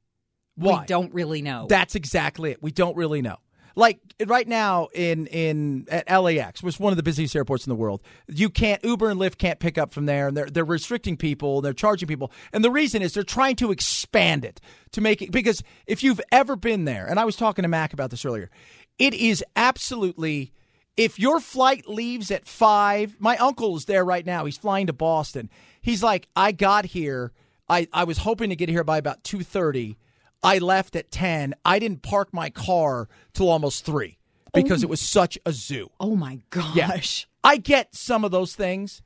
Why? 0.57 0.81
we 0.81 0.87
don't 0.87 1.13
really 1.15 1.43
know. 1.43 1.67
That's 1.69 1.95
exactly 1.95 2.51
it. 2.51 2.63
We 2.63 2.71
don't 2.73 2.97
really 2.97 3.23
know. 3.23 3.37
Like 3.79 4.01
right 4.27 4.49
now 4.49 4.89
in 4.95 5.27
in 5.27 5.87
at 5.91 6.09
LAX, 6.11 6.63
which 6.63 6.77
is 6.77 6.81
one 6.81 6.95
of 6.95 6.97
the 6.97 7.03
busiest 7.03 7.37
airports 7.37 7.67
in 7.67 7.71
the 7.71 7.77
world, 7.77 8.01
you 8.27 8.49
can't 8.49 8.83
Uber 8.83 9.11
and 9.11 9.21
Lyft 9.21 9.37
can't 9.37 9.59
pick 9.61 9.77
up 9.77 9.93
from 9.93 10.07
there, 10.07 10.29
and 10.29 10.37
they're 10.37 10.47
they're 10.47 10.65
restricting 10.65 11.19
people, 11.19 11.61
they're 11.61 11.75
charging 11.75 12.09
people, 12.09 12.33
and 12.55 12.65
the 12.65 12.71
reason 12.71 13.03
is 13.03 13.13
they're 13.13 13.23
trying 13.23 13.55
to 13.57 13.71
expand 13.71 14.47
it 14.47 14.63
to 14.93 15.03
make 15.03 15.21
it 15.21 15.31
because 15.31 15.63
if 15.87 16.03
you've 16.03 16.23
ever 16.33 16.57
been 16.57 16.87
there, 16.87 17.07
and 17.07 17.21
I 17.21 17.27
was 17.27 17.37
talking 17.37 17.65
to 17.65 17.69
Mac 17.69 17.93
about 17.93 18.11
this 18.11 18.25
earlier, 18.25 18.51
it 18.99 19.13
is 19.13 19.45
absolutely 19.55 20.53
if 20.97 21.19
your 21.19 21.41
flight 21.41 21.87
leaves 21.87 22.31
at 22.31 22.49
five, 22.49 23.17
my 23.19 23.37
uncle 23.37 23.77
is 23.77 23.85
there 23.85 24.05
right 24.05 24.25
now. 24.25 24.47
He's 24.47 24.57
flying 24.57 24.87
to 24.87 24.95
Boston. 24.95 25.51
He's 25.83 26.03
like, 26.03 26.29
I 26.35 26.53
got 26.53 26.87
here. 26.87 27.33
I, 27.69 27.89
I 27.93 28.05
was 28.05 28.19
hoping 28.19 28.51
to 28.51 28.57
get 28.57 28.69
here 28.69 28.85
by 28.85 28.97
about 28.97 29.23
two 29.23 29.43
thirty. 29.43 29.99
I 30.43 30.59
left 30.59 30.97
at 30.97 31.11
ten. 31.11 31.55
I 31.65 31.79
didn't 31.79 32.03
park 32.03 32.33
my 32.33 32.51
car 32.51 33.09
till 33.33 33.49
almost 33.49 33.85
three 33.85 34.19
because 34.55 34.83
it 34.83 34.89
was 34.89 35.01
such 35.01 35.39
a 35.45 35.53
zoo. 35.53 35.91
oh 36.01 36.17
my 36.17 36.41
gosh. 36.51 36.75
Yeah. 36.75 37.51
I 37.51 37.57
get 37.59 37.95
some 37.95 38.25
of 38.25 38.31
those 38.31 38.55
things, 38.55 39.03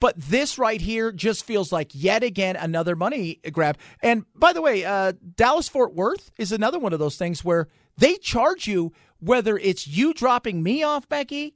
but 0.00 0.16
this 0.16 0.58
right 0.58 0.80
here 0.80 1.12
just 1.12 1.44
feels 1.44 1.70
like 1.70 1.90
yet 1.92 2.22
again 2.22 2.56
another 2.56 2.96
money 2.96 3.40
grab. 3.52 3.78
And 4.02 4.24
by 4.34 4.52
the 4.52 4.62
way, 4.62 4.84
uh, 4.84 5.12
Dallas 5.36 5.68
Fort 5.68 5.94
Worth 5.94 6.30
is 6.38 6.52
another 6.52 6.78
one 6.78 6.92
of 6.92 6.98
those 6.98 7.16
things 7.16 7.44
where 7.44 7.68
they 7.96 8.16
charge 8.16 8.66
you 8.66 8.92
whether 9.20 9.56
it's 9.56 9.86
you 9.86 10.12
dropping 10.12 10.62
me 10.62 10.82
off, 10.82 11.08
Becky, 11.08 11.54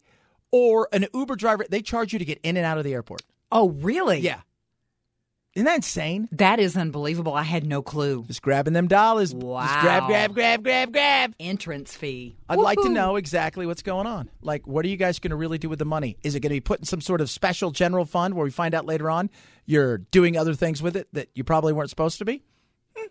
or 0.51 0.89
an 0.93 1.07
Uber 1.13 1.37
driver. 1.37 1.67
They 1.69 1.83
charge 1.83 2.13
you 2.13 2.19
to 2.19 2.25
get 2.25 2.41
in 2.43 2.57
and 2.57 2.65
out 2.65 2.79
of 2.79 2.85
the 2.85 2.95
airport. 2.95 3.23
Oh, 3.53 3.71
really? 3.71 4.21
Yeah. 4.21 4.41
Isn't 5.59 5.67
that 5.67 5.75
insane? 5.75 6.29
That 6.31 6.61
is 6.61 6.77
unbelievable. 6.77 7.35
I 7.35 7.43
had 7.43 7.67
no 7.67 7.83
clue. 7.83 8.23
Just 8.29 8.43
grabbing 8.43 8.75
them 8.75 8.87
dollars. 8.87 9.33
Just 9.33 9.43
grab, 9.43 10.07
grab, 10.07 10.33
grab, 10.33 10.63
grab, 10.63 10.93
grab. 10.93 11.35
Entrance 11.41 11.97
fee. 11.97 12.37
I'd 12.49 12.61
like 12.61 12.79
to 12.83 12.89
know 12.89 13.17
exactly 13.17 13.67
what's 13.67 13.83
going 13.83 14.07
on. 14.07 14.31
Like, 14.41 14.69
what 14.69 14.85
are 14.85 14.89
you 14.89 14.97
guys 14.97 15.19
going 15.19 15.33
to 15.33 15.37
really 15.37 15.59
do 15.59 15.69
with 15.69 15.81
the 15.81 15.85
money? 15.85 16.17
Is 16.23 16.37
it 16.37 16.41
going 16.41 16.51
to 16.51 16.55
be 16.55 16.61
put 16.61 16.79
in 16.79 16.85
some 16.85 17.01
sort 17.01 17.21
of 17.21 17.29
special 17.29 17.73
general 17.73 18.05
fund 18.05 18.35
where 18.35 18.45
we 18.45 18.53
find 18.53 18.73
out 18.73 18.87
later 18.87 19.11
on 19.11 19.31
you're 19.67 19.99
doing 19.99 20.37
other 20.37 20.55
things 20.55 20.81
with 20.81 20.95
it 20.95 21.09
that 21.13 21.29
you 21.35 21.43
probably 21.43 21.73
weren't 21.73 21.91
supposed 21.91 22.19
to 22.19 22.25
be? 22.25 22.45
Hmm. 22.97 23.09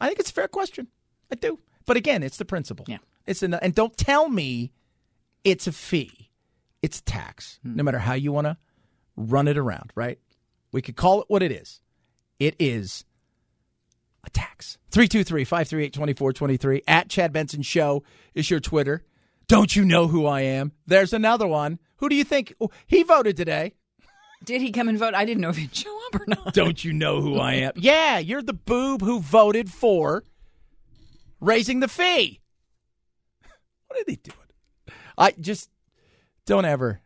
I 0.00 0.06
think 0.06 0.20
it's 0.20 0.30
a 0.30 0.34
fair 0.34 0.46
question. 0.46 0.86
I 1.32 1.34
do. 1.34 1.58
But 1.84 1.96
again, 1.96 2.22
it's 2.22 2.36
the 2.36 2.44
principle. 2.44 2.84
Yeah. 2.86 2.98
It's 3.26 3.42
an, 3.42 3.54
and 3.54 3.74
don't 3.74 3.96
tell 3.96 4.28
me 4.28 4.70
it's 5.42 5.66
a 5.66 5.72
fee. 5.72 6.30
It's 6.80 7.00
a 7.00 7.02
tax. 7.02 7.58
Hmm. 7.64 7.74
No 7.74 7.82
matter 7.82 7.98
how 7.98 8.14
you 8.14 8.30
want 8.30 8.46
to 8.46 8.56
run 9.16 9.48
it 9.48 9.58
around, 9.58 9.90
right? 9.96 10.20
We 10.70 10.80
could 10.80 10.94
call 10.94 11.22
it 11.22 11.24
what 11.26 11.42
it 11.42 11.50
is. 11.50 11.80
It 12.38 12.54
is 12.58 13.04
a 14.24 14.30
tax. 14.30 14.78
323 14.90 15.44
538 15.44 15.92
2423. 15.92 16.82
At 16.86 17.08
Chad 17.08 17.32
Benson 17.32 17.62
Show 17.62 18.02
is 18.34 18.50
your 18.50 18.60
Twitter. 18.60 19.04
Don't 19.48 19.74
you 19.74 19.84
know 19.84 20.08
who 20.08 20.26
I 20.26 20.42
am? 20.42 20.72
There's 20.86 21.12
another 21.12 21.46
one. 21.46 21.78
Who 21.96 22.08
do 22.08 22.14
you 22.14 22.24
think? 22.24 22.54
oh, 22.60 22.70
he 22.86 23.02
voted 23.02 23.36
today. 23.36 23.74
Did 24.44 24.60
he 24.60 24.70
come 24.70 24.88
and 24.88 24.98
vote? 24.98 25.14
I 25.14 25.24
didn't 25.24 25.40
know 25.40 25.48
if 25.48 25.56
he'd 25.56 25.74
show 25.74 25.98
up 26.06 26.20
or 26.20 26.24
not. 26.28 26.52
Don't 26.54 26.84
you 26.84 26.92
know 26.92 27.20
who 27.20 27.38
I 27.38 27.54
am? 27.54 27.72
Yeah, 27.76 28.18
you're 28.18 28.42
the 28.42 28.52
boob 28.52 29.02
who 29.02 29.20
voted 29.20 29.70
for 29.70 30.22
raising 31.40 31.80
the 31.80 31.88
fee. 31.88 32.40
What 33.88 34.00
are 34.00 34.04
they 34.04 34.16
doing? 34.16 34.36
I 35.16 35.32
just 35.32 35.70
don't 36.46 36.64
ever. 36.64 37.00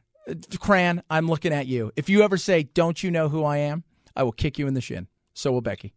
Cran, 0.58 1.02
I'm 1.08 1.28
looking 1.28 1.52
at 1.52 1.66
you. 1.66 1.90
If 1.96 2.08
you 2.08 2.22
ever 2.22 2.36
say, 2.36 2.64
Don't 2.64 3.02
you 3.02 3.10
know 3.10 3.28
who 3.28 3.44
I 3.44 3.58
am? 3.58 3.84
I 4.14 4.24
will 4.24 4.32
kick 4.32 4.58
you 4.58 4.66
in 4.66 4.74
the 4.74 4.80
shin. 4.80 5.06
So 5.34 5.52
will 5.52 5.60
Becky. 5.60 5.94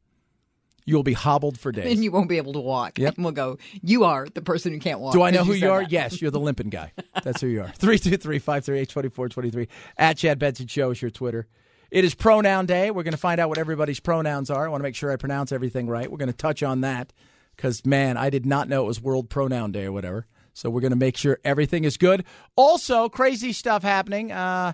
You 0.86 0.96
will 0.96 1.04
be 1.04 1.14
hobbled 1.14 1.60
for 1.60 1.72
days. 1.74 1.92
And 1.94 2.04
you 2.04 2.12
won't 2.12 2.30
be 2.30 2.38
able 2.38 2.54
to 2.54 2.60
walk. 2.60 3.00
Yep. 3.00 3.16
And 3.16 3.26
we'll 3.26 3.34
go, 3.34 3.58
you 3.82 4.04
are 4.04 4.28
the 4.34 4.42
person 4.42 4.72
who 4.72 4.80
can't 4.80 5.00
walk. 5.00 5.14
Do 5.14 5.24
I 5.24 5.32
know 5.32 5.44
who 5.44 5.54
said 5.54 5.62
you 5.62 5.72
are? 5.72 5.82
that. 5.82 5.92
Yes, 5.92 6.22
you're 6.22 6.32
the 6.32 6.40
limping 6.40 6.70
guy. 6.70 6.92
That's 7.24 7.42
who 7.42 7.48
you 7.48 7.62
are. 7.62 7.70
323 7.70 8.40
538 8.40 8.90
2423. 8.90 9.68
At 9.98 10.18
Chad 10.18 10.40
Benson 10.40 10.68
Show 10.68 10.92
is 10.92 11.02
your 11.02 11.12
Twitter. 11.12 11.48
It 11.92 12.04
is 12.04 12.16
pronoun 12.16 12.66
day. 12.66 12.92
We're 12.92 13.04
going 13.04 13.14
to 13.14 13.18
find 13.18 13.40
out 13.40 13.50
what 13.50 13.58
everybody's 13.58 14.00
pronouns 14.00 14.50
are. 14.50 14.66
I 14.66 14.70
want 14.70 14.82
to 14.82 14.84
make 14.84 14.96
sure 14.96 15.12
I 15.12 15.16
pronounce 15.16 15.52
everything 15.52 15.88
right. 15.88 16.10
We're 16.10 16.18
going 16.18 16.32
to 16.32 16.34
touch 16.34 16.64
on 16.64 16.82
that 16.82 17.14
because, 17.56 17.86
man, 17.86 18.18
I 18.18 18.30
did 18.30 18.46
not 18.46 18.68
know 18.68 18.84
it 18.84 18.88
was 18.88 19.02
World 19.02 19.30
Pronoun 19.30 19.72
Day 19.72 19.86
or 19.86 19.92
whatever. 19.92 20.28
So 20.54 20.70
we're 20.70 20.82
going 20.82 20.92
to 20.92 20.98
make 20.98 21.18
sure 21.18 21.40
everything 21.44 21.84
is 21.84 21.98
good. 21.98 22.24
Also, 22.56 23.10
crazy 23.10 23.54
stuff 23.54 23.84
happening 23.84 24.32
uh, 24.32 24.74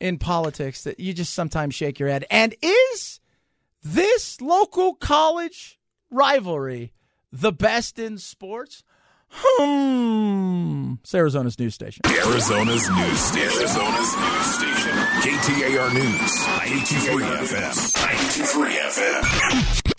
in 0.00 0.18
politics 0.18 0.84
that 0.84 0.98
you 0.98 1.12
just 1.12 1.34
sometimes 1.34 1.74
shake 1.74 1.98
your 1.98 2.08
head. 2.08 2.24
And 2.30 2.54
is 2.60 3.20
this 3.82 4.40
local 4.40 4.94
college 4.94 5.78
rivalry 6.10 6.92
the 7.32 7.52
best 7.52 7.98
in 7.98 8.18
sports? 8.18 8.84
Hmm. 9.30 10.94
It's 11.02 11.14
Arizona's 11.14 11.58
news 11.58 11.74
station. 11.74 12.02
Arizona's 12.06 12.88
news 12.90 13.18
station. 13.18 13.60
Arizona's 13.60 14.16
news 14.16 14.54
station. 14.54 14.92
KTAR 15.22 15.94
News. 15.94 16.46
923 16.46 17.22
FM. 17.24 17.94
923 18.02 18.70
FM. 18.76 19.92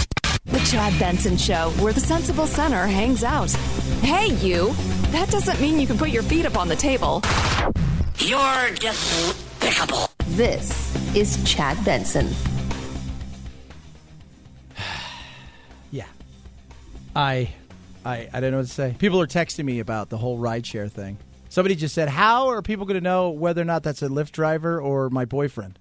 The 0.46 0.60
Chad 0.70 1.00
Benson 1.00 1.36
Show, 1.38 1.72
where 1.80 1.94
the 1.94 2.00
sensible 2.00 2.46
center 2.46 2.86
hangs 2.86 3.24
out. 3.24 3.50
Hey, 4.02 4.28
you! 4.36 4.74
That 5.12 5.30
doesn't 5.32 5.60
mean 5.60 5.80
you 5.80 5.88
can 5.88 5.98
put 5.98 6.10
your 6.10 6.24
feet 6.24 6.46
up 6.46 6.58
on 6.58 6.68
the 6.68 6.76
table. 6.76 7.24
You're 8.20 8.70
despicable. 8.76 10.10
This 10.28 11.16
is 11.16 11.44
Chad 11.44 11.84
Benson. 11.84 12.28
I 17.16 17.54
I 18.06 18.30
I 18.34 18.40
don't 18.40 18.52
know 18.52 18.58
what 18.58 18.68
to 18.68 18.74
say. 18.74 18.96
People 19.00 19.22
are 19.22 19.28
texting 19.28 19.66
me 19.66 19.80
about 19.80 20.10
the 20.10 20.18
whole 20.18 20.40
rideshare 20.40 20.92
thing. 20.92 21.18
Somebody 21.50 21.76
just 21.76 21.94
said, 21.94 22.10
"How 22.10 22.48
are 22.50 22.62
people 22.62 22.86
going 22.86 22.96
to 22.96 23.02
know 23.02 23.30
whether 23.30 23.62
or 23.62 23.66
not 23.66 23.84
that's 23.84 24.02
a 24.02 24.08
Lyft 24.08 24.32
driver 24.32 24.82
or 24.82 25.10
my 25.10 25.26
boyfriend?" 25.26 25.78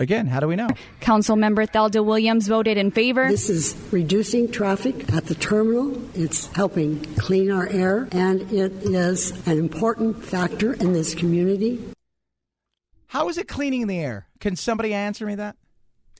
Again, 0.00 0.28
how 0.28 0.38
do 0.38 0.46
we 0.46 0.54
know? 0.54 0.68
Councilmember 1.00 1.68
Thelda 1.68 2.04
Williams 2.04 2.46
voted 2.46 2.76
in 2.76 2.92
favor. 2.92 3.28
This 3.28 3.50
is 3.50 3.76
reducing 3.90 4.50
traffic 4.50 5.12
at 5.12 5.26
the 5.26 5.34
terminal. 5.34 6.00
It's 6.14 6.46
helping 6.54 7.04
clean 7.16 7.50
our 7.50 7.68
air, 7.68 8.08
and 8.12 8.42
it 8.52 8.72
is 8.84 9.32
an 9.46 9.58
important 9.58 10.24
factor 10.24 10.74
in 10.74 10.92
this 10.92 11.16
community. 11.16 11.82
How 13.08 13.28
is 13.28 13.38
it 13.38 13.48
cleaning 13.48 13.88
the 13.88 13.98
air? 13.98 14.28
Can 14.38 14.54
somebody 14.54 14.94
answer 14.94 15.26
me 15.26 15.34
that? 15.34 15.56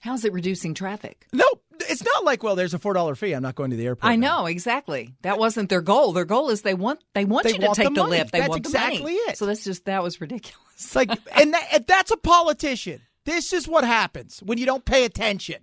How's 0.01 0.25
it 0.25 0.33
reducing 0.33 0.73
traffic? 0.73 1.27
No, 1.31 1.47
it's 1.89 2.03
not 2.03 2.23
like, 2.23 2.43
well, 2.43 2.55
there's 2.55 2.73
a 2.73 2.79
four 2.79 2.93
dollar 2.93 3.15
fee. 3.15 3.33
I'm 3.33 3.43
not 3.43 3.55
going 3.55 3.71
to 3.71 3.77
the 3.77 3.85
airport. 3.85 4.11
I 4.11 4.15
now. 4.15 4.41
know 4.41 4.45
exactly. 4.45 5.15
That 5.23 5.37
wasn't 5.39 5.69
their 5.69 5.81
goal. 5.81 6.13
Their 6.13 6.25
goal 6.25 6.49
is 6.49 6.61
they 6.61 6.73
want 6.73 7.01
they 7.13 7.25
want 7.25 7.45
They 7.45 7.53
you 7.53 7.59
to 7.59 7.65
want 7.67 7.75
take 7.75 7.87
the 7.87 7.93
the, 7.93 8.03
lift. 8.03 8.31
They 8.31 8.39
That's 8.39 8.49
want 8.49 8.63
the 8.63 8.69
exactly 8.69 8.99
money. 9.01 9.15
it. 9.15 9.37
So 9.37 9.45
that's 9.45 9.63
just 9.63 9.85
that 9.85 10.03
was 10.03 10.21
ridiculous. 10.21 10.59
It's 10.75 10.95
like, 10.95 11.09
and 11.35 11.53
that, 11.53 11.87
that's 11.87 12.11
a 12.11 12.17
politician. 12.17 13.01
This 13.25 13.53
is 13.53 13.67
what 13.67 13.83
happens 13.83 14.39
when 14.43 14.57
you 14.57 14.65
don't 14.65 14.85
pay 14.85 15.05
attention. 15.05 15.57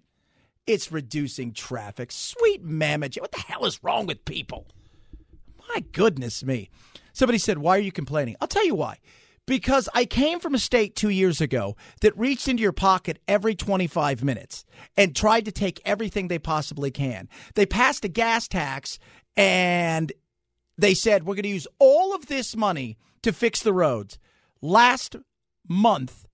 It's 0.66 0.90
reducing 0.90 1.52
traffic. 1.52 2.11
Sweet 2.11 2.62
mammoth. 2.62 3.14
What 3.16 3.33
the 3.33 3.40
hell 3.40 3.64
is 3.66 3.83
wrong 3.85 4.06
with 4.06 4.25
people? 4.25 4.66
My 5.75 5.80
goodness 5.92 6.45
me. 6.45 6.71
Somebody 7.12 7.38
said, 7.38 7.59
Why 7.59 7.76
are 7.76 7.80
you 7.80 7.92
complaining? 7.92 8.37
I'll 8.40 8.49
tell 8.49 8.66
you 8.66 8.75
why. 8.75 8.99
Because 9.46 9.88
I 9.94 10.04
came 10.04 10.40
from 10.40 10.54
a 10.54 10.58
state 10.58 10.96
two 10.96 11.08
years 11.08 11.40
ago 11.40 11.76
that 12.00 12.18
reached 12.18 12.48
into 12.48 12.62
your 12.62 12.72
pocket 12.72 13.20
every 13.28 13.54
25 13.54 14.22
minutes 14.22 14.64
and 14.96 15.14
tried 15.14 15.44
to 15.44 15.52
take 15.52 15.80
everything 15.84 16.28
they 16.28 16.38
possibly 16.38 16.90
can. 16.90 17.28
They 17.54 17.66
passed 17.66 18.04
a 18.04 18.08
gas 18.08 18.48
tax 18.48 18.98
and 19.36 20.12
they 20.76 20.94
said, 20.94 21.24
we're 21.24 21.36
going 21.36 21.44
to 21.44 21.48
use 21.48 21.68
all 21.78 22.14
of 22.14 22.26
this 22.26 22.56
money 22.56 22.98
to 23.22 23.32
fix 23.32 23.62
the 23.62 23.72
roads. 23.72 24.18
Last 24.60 25.16
month, 25.68 26.26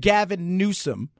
Gavin 0.00 0.56
Newsom 0.56 1.10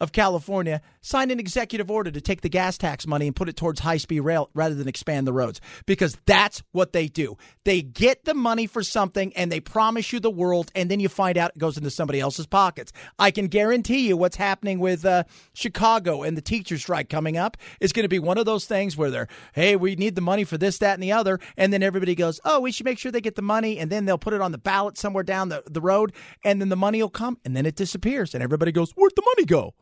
of 0.00 0.12
California 0.12 0.80
signed 1.00 1.30
an 1.30 1.40
executive 1.40 1.90
order 1.90 2.10
to 2.10 2.20
take 2.20 2.40
the 2.40 2.48
gas 2.48 2.78
tax 2.78 3.06
money 3.06 3.26
and 3.26 3.36
put 3.36 3.48
it 3.48 3.56
towards 3.56 3.80
high 3.80 3.96
speed 3.96 4.20
rail 4.20 4.50
rather 4.54 4.74
than 4.74 4.88
expand 4.88 5.26
the 5.26 5.32
roads 5.32 5.60
because 5.86 6.16
that's 6.26 6.62
what 6.72 6.92
they 6.92 7.08
do. 7.08 7.36
They 7.64 7.82
get 7.82 8.24
the 8.24 8.34
money 8.34 8.66
for 8.66 8.82
something 8.82 9.32
and 9.34 9.50
they 9.50 9.60
promise 9.60 10.12
you 10.12 10.20
the 10.20 10.30
world, 10.30 10.70
and 10.74 10.90
then 10.90 11.00
you 11.00 11.08
find 11.08 11.36
out 11.36 11.52
it 11.54 11.58
goes 11.58 11.76
into 11.76 11.90
somebody 11.90 12.20
else's 12.20 12.46
pockets. 12.46 12.92
I 13.18 13.30
can 13.30 13.48
guarantee 13.48 14.08
you 14.08 14.16
what's 14.16 14.36
happening 14.36 14.78
with 14.78 15.04
uh, 15.04 15.24
Chicago 15.52 16.22
and 16.22 16.36
the 16.36 16.42
teacher 16.42 16.78
strike 16.78 17.08
coming 17.08 17.36
up 17.36 17.56
is 17.80 17.92
going 17.92 18.04
to 18.04 18.08
be 18.08 18.18
one 18.18 18.38
of 18.38 18.46
those 18.46 18.66
things 18.66 18.96
where 18.96 19.10
they're, 19.10 19.28
hey, 19.52 19.76
we 19.76 19.96
need 19.96 20.14
the 20.14 20.20
money 20.20 20.44
for 20.44 20.58
this, 20.58 20.78
that, 20.78 20.94
and 20.94 21.02
the 21.02 21.12
other. 21.12 21.38
And 21.56 21.72
then 21.72 21.82
everybody 21.82 22.14
goes, 22.14 22.40
oh, 22.44 22.60
we 22.60 22.72
should 22.72 22.86
make 22.86 22.98
sure 22.98 23.12
they 23.12 23.20
get 23.20 23.36
the 23.36 23.42
money. 23.42 23.78
And 23.78 23.90
then 23.90 24.04
they'll 24.04 24.18
put 24.18 24.34
it 24.34 24.40
on 24.40 24.52
the 24.52 24.58
ballot 24.58 24.96
somewhere 24.96 25.24
down 25.24 25.48
the, 25.48 25.62
the 25.66 25.80
road. 25.80 26.12
And 26.44 26.60
then 26.60 26.68
the 26.68 26.76
money 26.76 27.02
will 27.02 27.10
come 27.10 27.38
and 27.44 27.56
then 27.56 27.66
it 27.66 27.76
disappears. 27.76 28.34
And 28.34 28.42
everybody 28.42 28.72
goes, 28.72 28.92
where'd 28.92 29.12
the 29.16 29.22
money 29.22 29.44
go? 29.44 29.74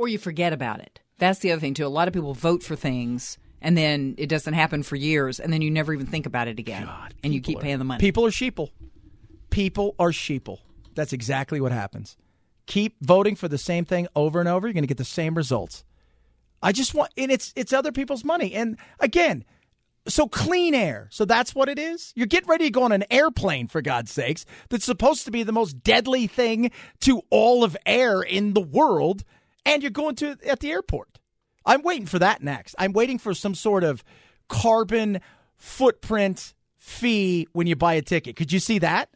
Or 0.00 0.08
you 0.08 0.16
forget 0.16 0.54
about 0.54 0.80
it. 0.80 0.98
That's 1.18 1.40
the 1.40 1.52
other 1.52 1.60
thing, 1.60 1.74
too. 1.74 1.84
A 1.84 1.88
lot 1.88 2.08
of 2.08 2.14
people 2.14 2.32
vote 2.32 2.62
for 2.62 2.74
things 2.74 3.36
and 3.60 3.76
then 3.76 4.14
it 4.16 4.30
doesn't 4.30 4.54
happen 4.54 4.82
for 4.82 4.96
years 4.96 5.38
and 5.38 5.52
then 5.52 5.60
you 5.60 5.70
never 5.70 5.92
even 5.92 6.06
think 6.06 6.24
about 6.24 6.48
it 6.48 6.58
again. 6.58 6.88
and 7.22 7.34
you 7.34 7.42
keep 7.42 7.58
are- 7.58 7.60
paying 7.60 7.78
the 7.78 7.84
money. 7.84 8.00
People 8.00 8.24
are 8.24 8.30
sheeple. 8.30 8.70
People 9.50 9.94
are 9.98 10.10
sheeple. 10.10 10.60
That's 10.94 11.12
exactly 11.12 11.60
what 11.60 11.70
happens. 11.70 12.16
Keep 12.64 12.96
voting 13.02 13.36
for 13.36 13.46
the 13.46 13.58
same 13.58 13.84
thing 13.84 14.08
over 14.16 14.40
and 14.40 14.48
over. 14.48 14.66
You're 14.66 14.72
going 14.72 14.84
to 14.84 14.88
get 14.88 14.96
the 14.96 15.04
same 15.04 15.34
results. 15.34 15.84
I 16.62 16.72
just 16.72 16.94
want, 16.94 17.12
and 17.18 17.30
it's 17.30 17.52
it's 17.54 17.74
other 17.74 17.92
people's 17.92 18.24
money. 18.24 18.54
And 18.54 18.78
again, 19.00 19.44
so 20.08 20.28
clean 20.28 20.74
air. 20.74 21.08
So 21.10 21.26
that's 21.26 21.54
what 21.54 21.68
it 21.68 21.78
is. 21.78 22.14
You're 22.16 22.26
getting 22.26 22.48
ready 22.48 22.64
to 22.64 22.70
go 22.70 22.84
on 22.84 22.92
an 22.92 23.04
airplane, 23.10 23.68
for 23.68 23.82
God's 23.82 24.10
sakes. 24.12 24.46
That's 24.70 24.84
supposed 24.86 25.26
to 25.26 25.30
be 25.30 25.42
the 25.42 25.52
most 25.52 25.82
deadly 25.82 26.26
thing 26.26 26.70
to 27.00 27.20
all 27.28 27.64
of 27.64 27.76
air 27.84 28.22
in 28.22 28.54
the 28.54 28.60
world, 28.60 29.24
and 29.70 29.82
you're 29.82 29.90
going 29.90 30.16
to 30.16 30.36
at 30.46 30.60
the 30.60 30.70
airport. 30.70 31.18
I'm 31.64 31.82
waiting 31.82 32.06
for 32.06 32.18
that 32.18 32.42
next. 32.42 32.74
I'm 32.78 32.92
waiting 32.92 33.18
for 33.18 33.34
some 33.34 33.54
sort 33.54 33.84
of 33.84 34.02
carbon 34.48 35.20
footprint 35.56 36.54
fee 36.78 37.46
when 37.52 37.66
you 37.66 37.76
buy 37.76 37.94
a 37.94 38.02
ticket. 38.02 38.36
Could 38.36 38.52
you 38.52 38.58
see 38.58 38.78
that? 38.80 39.08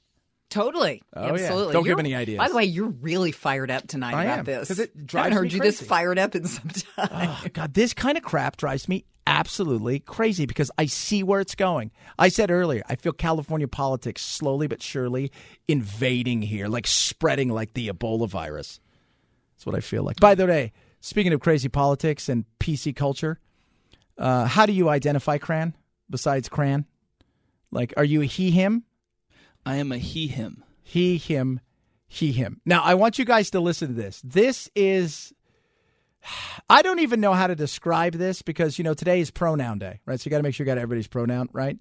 Totally. 0.50 1.02
Oh, 1.16 1.22
yeah. 1.26 1.32
Absolutely. 1.32 1.72
Don't 1.72 1.82
give 1.82 1.90
You're- 1.90 2.00
any 2.00 2.14
ideas. 2.14 2.38
By 2.38 2.48
the 2.48 2.54
way, 2.54 2.64
you're 2.64 2.88
really 2.88 3.32
fired 3.32 3.70
up 3.70 3.88
tonight 3.88 4.14
I 4.14 4.24
about 4.24 4.38
am, 4.40 4.44
this. 4.44 4.68
'cause 4.68 4.78
it 4.78 4.92
I 4.96 5.00
drives 5.00 5.24
haven't 5.24 5.38
heard 5.38 5.52
you 5.52 5.60
this 5.60 5.80
fired 5.80 6.18
up 6.18 6.34
in 6.36 6.46
some 6.46 6.68
time. 6.96 7.08
Oh, 7.10 7.44
God, 7.52 7.74
this 7.74 7.92
kind 7.94 8.16
of 8.16 8.22
crap 8.22 8.56
drives 8.58 8.88
me 8.88 9.04
absolutely 9.26 10.00
crazy 10.00 10.44
because 10.46 10.70
I 10.78 10.84
see 10.86 11.22
where 11.22 11.40
it's 11.40 11.54
going. 11.54 11.90
I 12.18 12.28
said 12.28 12.50
earlier, 12.50 12.82
I 12.88 12.96
feel 12.96 13.12
California 13.12 13.66
politics 13.66 14.22
slowly 14.22 14.66
but 14.68 14.82
surely 14.82 15.32
invading 15.66 16.42
here, 16.42 16.68
like 16.68 16.86
spreading 16.86 17.48
like 17.48 17.72
the 17.72 17.88
Ebola 17.88 18.28
virus. 18.28 18.80
That's 19.54 19.66
what 19.66 19.74
I 19.74 19.80
feel 19.80 20.02
like. 20.02 20.20
By 20.20 20.34
the 20.34 20.46
way, 20.46 20.72
speaking 21.00 21.32
of 21.32 21.40
crazy 21.40 21.68
politics 21.68 22.28
and 22.28 22.44
PC 22.60 22.94
culture, 22.94 23.38
uh, 24.18 24.46
how 24.46 24.66
do 24.66 24.72
you 24.72 24.88
identify 24.88 25.38
Cran 25.38 25.74
besides 26.10 26.48
Cran? 26.48 26.86
Like, 27.70 27.92
are 27.96 28.04
you 28.04 28.22
a 28.22 28.26
he, 28.26 28.50
him? 28.50 28.84
I 29.66 29.76
am 29.76 29.92
a 29.92 29.98
he, 29.98 30.28
him. 30.28 30.62
He, 30.82 31.16
him, 31.16 31.60
he, 32.06 32.32
him. 32.32 32.60
Now, 32.64 32.82
I 32.82 32.94
want 32.94 33.18
you 33.18 33.24
guys 33.24 33.50
to 33.50 33.60
listen 33.60 33.88
to 33.88 33.94
this. 33.94 34.20
This 34.22 34.70
is, 34.76 35.32
I 36.68 36.82
don't 36.82 37.00
even 37.00 37.20
know 37.20 37.32
how 37.32 37.46
to 37.46 37.56
describe 37.56 38.14
this 38.14 38.42
because, 38.42 38.78
you 38.78 38.84
know, 38.84 38.94
today 38.94 39.20
is 39.20 39.30
pronoun 39.30 39.78
day, 39.78 40.00
right? 40.06 40.20
So 40.20 40.28
you 40.28 40.30
got 40.30 40.36
to 40.38 40.42
make 40.42 40.54
sure 40.54 40.64
you 40.64 40.70
got 40.70 40.78
everybody's 40.78 41.08
pronoun, 41.08 41.48
right? 41.52 41.78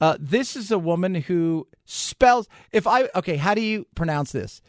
Uh, 0.00 0.16
this 0.20 0.54
is 0.56 0.70
a 0.70 0.78
woman 0.78 1.14
who 1.14 1.66
spells, 1.84 2.48
if 2.70 2.86
I, 2.86 3.08
okay, 3.16 3.36
how 3.36 3.54
do 3.54 3.60
you 3.60 3.86
pronounce 3.94 4.32
this? 4.32 4.62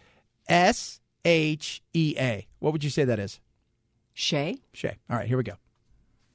S 0.47 0.98
H 1.25 1.81
E 1.93 2.15
A. 2.17 2.47
What 2.59 2.73
would 2.73 2.83
you 2.83 2.89
say 2.89 3.03
that 3.05 3.19
is? 3.19 3.39
Shay? 4.13 4.57
Shay. 4.73 4.97
All 5.09 5.17
right, 5.17 5.27
here 5.27 5.37
we 5.37 5.43
go. 5.43 5.53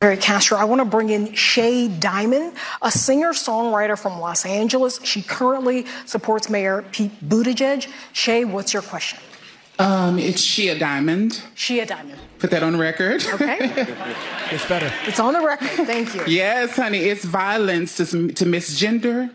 Barry 0.00 0.16
Castro, 0.16 0.58
I 0.58 0.64
want 0.64 0.80
to 0.80 0.84
bring 0.84 1.08
in 1.08 1.32
Shay 1.32 1.88
Diamond, 1.88 2.54
a 2.82 2.90
singer 2.90 3.30
songwriter 3.30 3.98
from 3.98 4.20
Los 4.20 4.44
Angeles. 4.44 5.02
She 5.02 5.22
currently 5.22 5.86
supports 6.04 6.50
Mayor 6.50 6.84
Pete 6.92 7.26
Buttigieg. 7.26 7.90
Shay, 8.12 8.44
what's 8.44 8.74
your 8.74 8.82
question? 8.82 9.18
Um, 9.78 10.18
it's 10.18 10.40
Shea 10.40 10.78
Diamond. 10.78 11.42
Shea 11.54 11.84
Diamond. 11.84 12.20
Put 12.38 12.50
that 12.50 12.62
on 12.62 12.78
record. 12.78 13.24
Okay. 13.26 13.56
it's 14.50 14.66
better. 14.66 14.92
it's 15.06 15.18
on 15.18 15.32
the 15.32 15.40
record. 15.40 15.68
Thank 15.86 16.14
you. 16.14 16.22
yes, 16.26 16.76
honey. 16.76 16.98
It's 16.98 17.24
violence 17.24 17.96
to, 17.96 18.04
to 18.04 18.44
misgender 18.44 19.32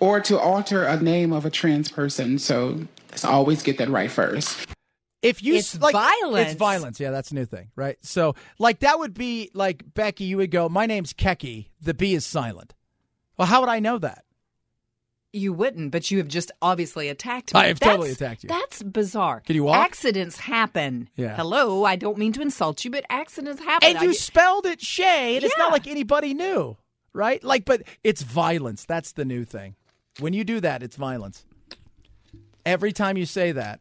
or 0.00 0.20
to 0.20 0.38
alter 0.38 0.84
a 0.84 1.00
name 1.00 1.32
of 1.32 1.44
a 1.44 1.50
trans 1.50 1.90
person. 1.90 2.38
So 2.38 2.80
let's 3.10 3.24
always 3.24 3.62
get 3.62 3.78
that 3.78 3.88
right 3.88 4.10
first. 4.10 4.66
If 5.22 5.42
you 5.42 5.56
It's 5.56 5.78
like, 5.78 5.92
violence. 5.92 6.52
it's 6.52 6.58
violence. 6.58 6.98
Yeah, 6.98 7.10
that's 7.10 7.30
a 7.30 7.34
new 7.34 7.44
thing, 7.44 7.70
right? 7.76 7.98
So, 8.00 8.34
like, 8.58 8.80
that 8.80 8.98
would 8.98 9.12
be 9.12 9.50
like 9.52 9.82
Becky. 9.92 10.24
You 10.24 10.38
would 10.38 10.50
go, 10.50 10.68
"My 10.70 10.86
name's 10.86 11.12
Keki. 11.12 11.66
The 11.80 11.92
B 11.92 12.14
is 12.14 12.24
silent." 12.24 12.74
Well, 13.36 13.46
how 13.46 13.60
would 13.60 13.68
I 13.68 13.80
know 13.80 13.98
that? 13.98 14.24
You 15.32 15.52
wouldn't, 15.52 15.92
but 15.92 16.10
you 16.10 16.18
have 16.18 16.26
just 16.28 16.50
obviously 16.60 17.08
attacked 17.08 17.54
me. 17.54 17.60
I 17.60 17.66
have 17.68 17.78
totally 17.78 18.10
attacked 18.10 18.42
you. 18.42 18.48
That's 18.48 18.82
bizarre. 18.82 19.40
Can 19.46 19.54
you 19.54 19.62
walk? 19.64 19.76
Accidents 19.76 20.38
happen. 20.38 21.08
Yeah. 21.14 21.36
Hello, 21.36 21.84
I 21.84 21.94
don't 21.96 22.18
mean 22.18 22.32
to 22.32 22.40
insult 22.42 22.84
you, 22.84 22.90
but 22.90 23.04
accidents 23.10 23.62
happen. 23.62 23.88
And 23.90 23.98
I 23.98 24.02
you 24.02 24.08
get- 24.12 24.20
spelled 24.20 24.66
it 24.66 24.80
Shay, 24.80 25.36
and 25.36 25.44
it's 25.44 25.56
not 25.56 25.70
like 25.70 25.86
anybody 25.86 26.34
knew, 26.34 26.78
right? 27.12 27.44
Like, 27.44 27.64
but 27.64 27.82
it's 28.02 28.22
violence. 28.22 28.84
That's 28.86 29.12
the 29.12 29.24
new 29.24 29.44
thing. 29.44 29.76
When 30.18 30.32
you 30.32 30.42
do 30.44 30.60
that, 30.60 30.82
it's 30.82 30.96
violence. 30.96 31.44
Every 32.64 32.92
time 32.92 33.16
you 33.16 33.26
say 33.26 33.52
that, 33.52 33.80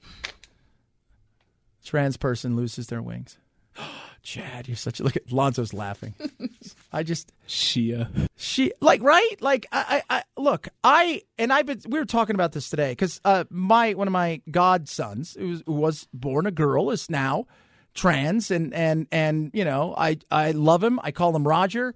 trans 1.83 2.17
person 2.17 2.55
loses 2.55 2.87
their 2.87 3.01
wings. 3.01 3.37
Chad, 4.21 4.67
you're 4.67 4.77
such 4.77 4.99
a 4.99 5.03
look 5.03 5.15
at 5.15 5.31
Lonzo's 5.31 5.73
laughing. 5.73 6.13
I 6.93 7.03
just 7.03 7.31
Shea. 7.47 8.05
she 8.35 8.73
like 8.81 9.01
right 9.01 9.35
like 9.39 9.65
I, 9.71 10.03
I, 10.09 10.17
I 10.17 10.23
look 10.37 10.67
I 10.83 11.21
and 11.37 11.53
I've 11.53 11.65
been 11.65 11.81
we 11.87 11.99
were 11.99 12.05
talking 12.05 12.35
about 12.35 12.51
this 12.51 12.69
today 12.69 12.91
because 12.91 13.21
uh 13.23 13.45
my 13.49 13.93
one 13.93 14.07
of 14.07 14.11
my 14.11 14.41
godsons 14.51 15.37
who 15.37 15.49
was, 15.49 15.63
who 15.65 15.73
was 15.73 16.07
born 16.13 16.45
a 16.47 16.51
girl 16.51 16.91
is 16.91 17.09
now 17.09 17.45
trans 17.93 18.51
and 18.51 18.73
and 18.73 19.07
and 19.11 19.51
you 19.53 19.63
know 19.63 19.93
I 19.97 20.17
I 20.29 20.51
love 20.51 20.83
him 20.83 20.99
I 21.03 21.11
call 21.11 21.35
him 21.35 21.47
Roger 21.47 21.95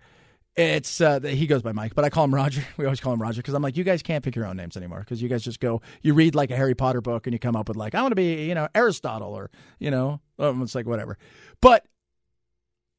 it's 0.55 1.01
uh 1.01 1.19
he 1.19 1.47
goes 1.47 1.63
by 1.63 1.71
Mike 1.71 1.95
but 1.95 2.05
I 2.05 2.09
call 2.09 2.25
him 2.25 2.33
Roger 2.33 2.63
we 2.77 2.85
always 2.85 2.99
call 2.99 3.13
him 3.13 3.21
Roger 3.21 3.41
because 3.41 3.53
I'm 3.55 3.63
like 3.63 3.75
you 3.75 3.83
guys 3.83 4.03
can't 4.03 4.23
pick 4.23 4.35
your 4.35 4.45
own 4.45 4.55
names 4.55 4.77
anymore 4.77 4.99
because 4.99 5.21
you 5.21 5.27
guys 5.27 5.43
just 5.43 5.59
go 5.59 5.81
you 6.01 6.13
read 6.13 6.35
like 6.35 6.51
a 6.51 6.55
Harry 6.55 6.75
Potter 6.75 7.01
book 7.01 7.25
and 7.25 7.33
you 7.33 7.39
come 7.39 7.55
up 7.55 7.67
with 7.67 7.77
like 7.77 7.95
I 7.95 8.01
want 8.01 8.11
to 8.11 8.15
be 8.15 8.45
you 8.45 8.55
know 8.55 8.67
Aristotle 8.75 9.33
or 9.33 9.49
you 9.79 9.89
know 9.89 10.19
um, 10.37 10.61
it's 10.61 10.75
like 10.75 10.85
whatever 10.85 11.17
but 11.61 11.85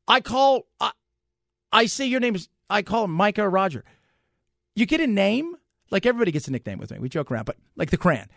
I 0.08 0.20
call 0.20 0.66
I, 0.80 0.90
I 1.72 1.82
your 1.82 2.20
name 2.20 2.34
is 2.34 2.48
I 2.68 2.82
call 2.82 3.04
him 3.04 3.12
Micah 3.12 3.42
or 3.42 3.50
Roger. 3.50 3.84
You 4.74 4.86
get 4.86 5.00
a 5.00 5.06
name, 5.06 5.54
like 5.90 6.06
everybody 6.06 6.32
gets 6.32 6.48
a 6.48 6.50
nickname 6.50 6.78
with 6.78 6.90
me. 6.90 6.98
We 6.98 7.08
joke 7.08 7.30
around, 7.30 7.44
but 7.44 7.56
like 7.76 7.90
the 7.90 7.96
Cran. 7.96 8.28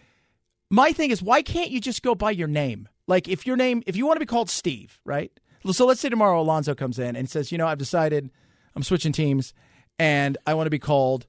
My 0.70 0.92
thing 0.92 1.12
is, 1.12 1.22
why 1.24 1.42
can't 1.42 1.72
you 1.72 1.80
just 1.80 2.04
go 2.04 2.14
by 2.14 2.32
your 2.32 2.48
name? 2.48 2.90
Like 3.08 3.28
if 3.28 3.48
your 3.48 3.56
name, 3.56 3.84
if 3.88 3.96
you 3.96 4.06
want 4.06 4.18
to 4.18 4.20
be 4.20 4.26
called 4.26 4.50
Steve, 4.50 5.00
right? 5.06 5.32
So 5.72 5.86
let's 5.86 6.00
say 6.00 6.10
tomorrow 6.10 6.40
Alonzo 6.40 6.76
comes 6.76 7.00
in 7.00 7.16
and 7.16 7.30
says, 7.30 7.52
you 7.52 7.58
know, 7.58 7.68
I've 7.68 7.78
decided 7.78 8.30
I'm 8.78 8.84
switching 8.84 9.12
teams 9.12 9.56
and 9.98 10.38
I 10.46 10.54
want 10.54 10.68
to 10.68 10.72
be 10.72 10.78
called, 10.78 11.26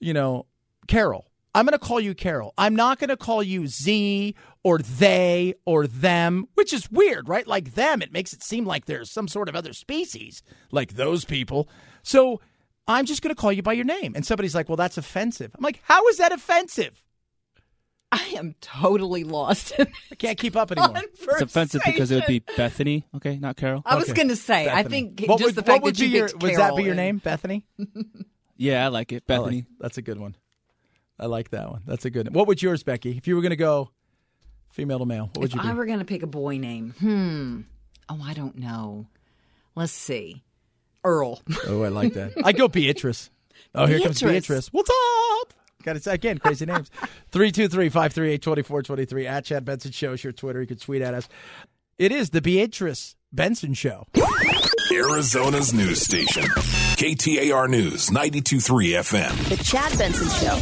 you 0.00 0.14
know, 0.14 0.46
Carol. 0.88 1.30
I'm 1.54 1.66
going 1.66 1.78
to 1.78 1.78
call 1.78 2.00
you 2.00 2.14
Carol. 2.14 2.54
I'm 2.56 2.74
not 2.74 2.98
going 2.98 3.10
to 3.10 3.18
call 3.18 3.42
you 3.42 3.66
Z 3.66 4.34
or 4.64 4.78
they 4.78 5.54
or 5.66 5.86
them, 5.86 6.48
which 6.54 6.72
is 6.72 6.90
weird, 6.90 7.28
right? 7.28 7.46
Like 7.46 7.74
them, 7.74 8.00
it 8.00 8.12
makes 8.12 8.32
it 8.32 8.42
seem 8.42 8.64
like 8.64 8.86
there's 8.86 9.10
some 9.10 9.28
sort 9.28 9.50
of 9.50 9.54
other 9.54 9.74
species 9.74 10.42
like 10.72 10.94
those 10.94 11.26
people. 11.26 11.68
So 12.02 12.40
I'm 12.88 13.04
just 13.04 13.20
going 13.20 13.34
to 13.34 13.38
call 13.38 13.52
you 13.52 13.62
by 13.62 13.74
your 13.74 13.84
name. 13.84 14.14
And 14.16 14.24
somebody's 14.24 14.54
like, 14.54 14.70
well, 14.70 14.76
that's 14.76 14.96
offensive. 14.96 15.54
I'm 15.54 15.62
like, 15.62 15.80
how 15.82 16.08
is 16.08 16.16
that 16.16 16.32
offensive? 16.32 17.02
I 18.12 18.34
am 18.36 18.54
totally 18.60 19.24
lost. 19.24 19.72
I 19.78 20.14
can't 20.14 20.38
keep 20.38 20.56
up 20.56 20.70
anymore. 20.72 20.94
It's 21.20 21.42
offensive 21.42 21.82
because 21.84 22.10
it 22.10 22.16
would 22.16 22.26
be. 22.26 22.38
Bethany. 22.56 23.04
Okay, 23.16 23.36
not 23.38 23.56
Carol. 23.56 23.82
I 23.84 23.96
was 23.96 24.04
Okay. 24.04 24.14
going 24.14 24.28
to 24.28 24.36
say, 24.36 24.68
I 24.68 24.82
Bethany. 24.84 24.90
think 25.16 25.28
what 25.28 25.38
just 25.38 25.48
would, 25.48 25.54
the 25.56 25.62
fact 25.62 25.82
what 25.82 25.88
would 25.88 25.96
that 25.96 26.02
you 26.04 26.08
be 26.10 26.16
your, 26.16 26.28
picked 26.28 26.42
would 26.42 26.52
that 26.52 26.56
Carol 26.56 26.76
be 26.76 26.82
your 26.84 26.92
and- 26.92 26.98
name, 26.98 27.18
Bethany? 27.18 27.64
Yeah, 28.58 28.86
I 28.86 28.88
like 28.88 29.12
it. 29.12 29.24
I 29.28 29.32
like- 29.36 29.42
Bethany. 29.42 29.66
that's 29.78 29.98
a 29.98 30.02
good 30.02 30.18
one. 30.18 30.34
I 31.18 31.26
like 31.26 31.50
that 31.50 31.70
one. 31.70 31.82
That's 31.86 32.06
a 32.06 32.10
good 32.10 32.28
one. 32.28 32.32
What 32.32 32.46
would 32.46 32.62
yours, 32.62 32.82
Becky? 32.82 33.14
If 33.16 33.26
you 33.28 33.34
were 33.36 33.42
going 33.42 33.50
to 33.50 33.56
go 33.56 33.90
female 34.70 34.98
to 35.00 35.04
male, 35.04 35.24
what 35.26 35.38
would 35.38 35.50
If 35.50 35.56
you 35.56 35.60
do? 35.62 35.68
I 35.68 35.74
were 35.74 35.84
going 35.84 35.98
to 35.98 36.04
pick 36.06 36.22
a 36.22 36.26
boy 36.26 36.56
name, 36.56 36.94
hmm. 36.98 37.60
Oh, 38.08 38.18
I 38.24 38.32
don't 38.32 38.56
know. 38.56 39.08
Let's 39.74 39.92
see. 39.92 40.42
Earl. 41.04 41.42
Oh, 41.66 41.82
I 41.82 41.88
like 41.88 42.14
that. 42.14 42.32
I 42.44 42.52
go 42.52 42.66
Beatrice. 42.68 43.28
Oh, 43.74 43.84
here 43.84 43.98
comes 44.00 44.20
Beatrice. 44.22 44.46
Beatrice. 44.48 44.68
What's 44.68 44.90
up? 45.42 45.52
Got 45.86 45.96
it 45.96 46.06
again, 46.08 46.38
crazy 46.38 46.66
names. 46.66 46.90
323-538-2423 47.32 49.26
at 49.28 49.44
Chad 49.44 49.64
Benson 49.64 49.92
Show 49.92 50.14
is 50.14 50.24
your 50.24 50.32
Twitter. 50.32 50.60
You 50.60 50.66
can 50.66 50.78
tweet 50.78 51.00
at 51.00 51.14
us. 51.14 51.28
It 51.96 52.10
is 52.10 52.30
the 52.30 52.42
Beatrice 52.42 53.14
Benson 53.32 53.72
Show. 53.72 54.04
Arizona's 54.92 55.72
news 55.72 56.02
station. 56.02 56.42
KTAR 56.42 57.68
News, 57.68 58.10
92.3 58.10 58.98
FM. 58.98 59.48
The 59.48 59.62
Chad 59.62 59.96
Benson 59.96 60.28
Show, 60.40 60.56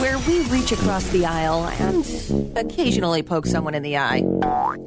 where 0.00 0.18
we 0.20 0.40
reach 0.50 0.72
across 0.72 1.08
the 1.10 1.26
aisle 1.26 1.66
and 1.66 2.58
occasionally 2.58 3.22
poke 3.22 3.46
someone 3.46 3.76
in 3.76 3.84
the 3.84 3.98
eye. 3.98 4.24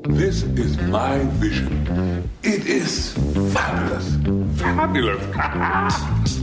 This 0.09 0.43
is 0.43 0.77
my 0.77 1.19
vision. 1.35 2.29
It 2.43 2.67
is 2.67 3.13
fabulous. 3.53 4.15
Fabulous. 4.59 6.39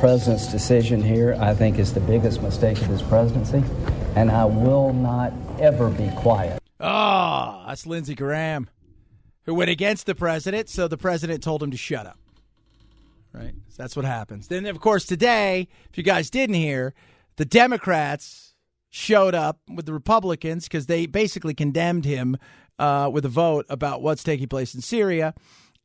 President's 0.00 0.46
decision 0.46 1.02
here, 1.02 1.36
I 1.38 1.54
think, 1.54 1.78
is 1.78 1.92
the 1.92 2.00
biggest 2.00 2.40
mistake 2.40 2.80
of 2.80 2.86
his 2.86 3.02
presidency, 3.02 3.62
and 4.16 4.30
I 4.30 4.46
will 4.46 4.94
not 4.94 5.30
ever 5.58 5.90
be 5.90 6.08
quiet. 6.16 6.58
Oh, 6.80 7.64
that's 7.66 7.84
Lindsey 7.84 8.14
Graham, 8.14 8.70
who 9.42 9.52
went 9.52 9.68
against 9.68 10.06
the 10.06 10.14
president, 10.14 10.70
so 10.70 10.88
the 10.88 10.96
president 10.96 11.42
told 11.42 11.62
him 11.62 11.70
to 11.72 11.76
shut 11.76 12.06
up. 12.06 12.18
Right? 13.34 13.52
So 13.68 13.82
that's 13.82 13.94
what 13.94 14.06
happens. 14.06 14.48
Then, 14.48 14.64
of 14.64 14.80
course, 14.80 15.04
today, 15.04 15.68
if 15.90 15.98
you 15.98 16.02
guys 16.02 16.30
didn't 16.30 16.56
hear, 16.56 16.94
the 17.36 17.44
Democrats 17.44 18.54
showed 18.88 19.34
up 19.34 19.60
with 19.68 19.84
the 19.84 19.92
Republicans 19.92 20.64
because 20.64 20.86
they 20.86 21.04
basically 21.04 21.52
condemned 21.52 22.06
him 22.06 22.38
uh, 22.78 23.10
with 23.12 23.26
a 23.26 23.28
vote 23.28 23.66
about 23.68 24.00
what's 24.00 24.24
taking 24.24 24.48
place 24.48 24.74
in 24.74 24.80
Syria. 24.80 25.34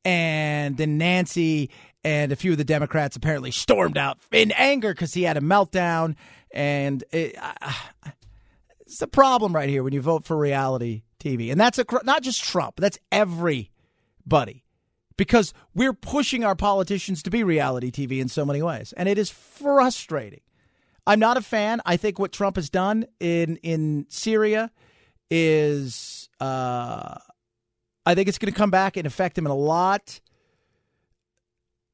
And 0.06 0.78
then 0.78 0.98
Nancy 1.00 1.70
and 2.06 2.32
a 2.32 2.36
few 2.36 2.52
of 2.52 2.60
the 2.60 2.64
Democrats 2.64 3.16
apparently 3.16 3.50
stormed 3.50 3.98
out 3.98 4.20
in 4.32 4.52
anger 4.52 4.94
because 4.94 5.14
he 5.16 5.24
had 5.24 5.38
a 5.38 5.42
meltdown. 5.42 6.16
And 6.54 7.04
it, 7.12 7.36
uh, 7.42 7.74
it's 8.82 9.02
a 9.02 9.08
problem 9.08 9.54
right 9.54 9.68
here 9.68 9.84
when 9.84 9.92
you 9.92 10.02
vote 10.02 10.24
for 10.24 10.38
reality 10.38 11.02
TV. 11.20 11.52
And 11.52 11.60
that's 11.60 11.80
a, 11.80 11.86
not 12.04 12.22
just 12.22 12.44
Trump, 12.44 12.76
that's 12.78 13.00
everybody 13.12 14.64
because 15.18 15.52
we're 15.74 15.94
pushing 15.94 16.44
our 16.44 16.56
politicians 16.56 17.24
to 17.24 17.32
be 17.32 17.44
reality 17.44 17.90
TV 17.90 18.20
in 18.20 18.30
so 18.30 18.46
many 18.46 18.62
ways. 18.62 18.94
And 18.96 19.10
it 19.10 19.18
is 19.18 19.32
frustrating. 19.32 20.42
I'm 21.08 21.20
not 21.20 21.38
a 21.38 21.42
fan. 21.42 21.82
I 21.88 21.98
think 21.98 22.20
what 22.20 22.32
Trump 22.32 22.56
has 22.56 22.70
done 22.70 23.06
in 23.20 23.58
in 23.58 24.06
Syria 24.10 24.72
is 25.32 26.30
uh, 26.40 27.16
I 28.06 28.16
think 28.16 28.28
it's 28.28 28.38
going 28.38 28.52
to 28.52 28.58
come 28.58 28.72
back 28.72 28.96
and 28.96 29.08
affect 29.08 29.38
him 29.38 29.46
in 29.46 29.52
a 29.52 29.56
lot 29.56 30.20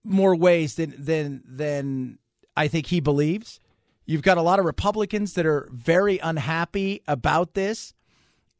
more 0.03 0.35
ways 0.35 0.75
than 0.75 0.93
than 0.97 1.43
than 1.45 2.19
I 2.55 2.67
think 2.67 2.87
he 2.87 2.99
believes. 2.99 3.59
You've 4.05 4.23
got 4.23 4.37
a 4.37 4.41
lot 4.41 4.59
of 4.59 4.65
Republicans 4.65 5.33
that 5.33 5.45
are 5.45 5.69
very 5.71 6.17
unhappy 6.19 7.01
about 7.07 7.53
this. 7.53 7.93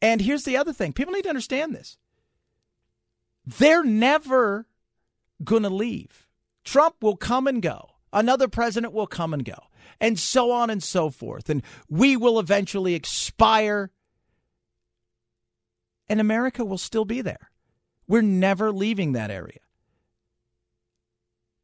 And 0.02 0.22
here's 0.22 0.44
the 0.44 0.58
other 0.58 0.74
thing. 0.74 0.94
People 0.94 1.14
need 1.14 1.24
to 1.24 1.30
understand 1.30 1.76
this. 1.76 1.98
They're 3.46 3.84
never 3.84 4.68
going 5.44 5.64
to 5.64 5.70
leave. 5.70 6.28
Trump 6.64 6.96
will 7.02 7.16
come 7.16 7.48
and 7.48 7.62
go. 7.62 7.90
Another 8.14 8.48
president 8.48 8.94
will 8.94 9.08
come 9.08 9.34
and 9.34 9.44
go. 9.44 9.58
And 10.00 10.18
so 10.18 10.52
on 10.52 10.70
and 10.70 10.82
so 10.82 11.10
forth. 11.10 11.50
And 11.50 11.64
we 11.90 12.16
will 12.18 12.40
eventually 12.40 12.94
expire. 12.94 13.92
And 16.08 16.20
America 16.20 16.64
will 16.64 16.78
still 16.78 17.06
be 17.06 17.22
there. 17.22 17.52
We're 18.08 18.22
never 18.22 18.72
leaving 18.72 19.14
that 19.14 19.32
area. 19.32 19.60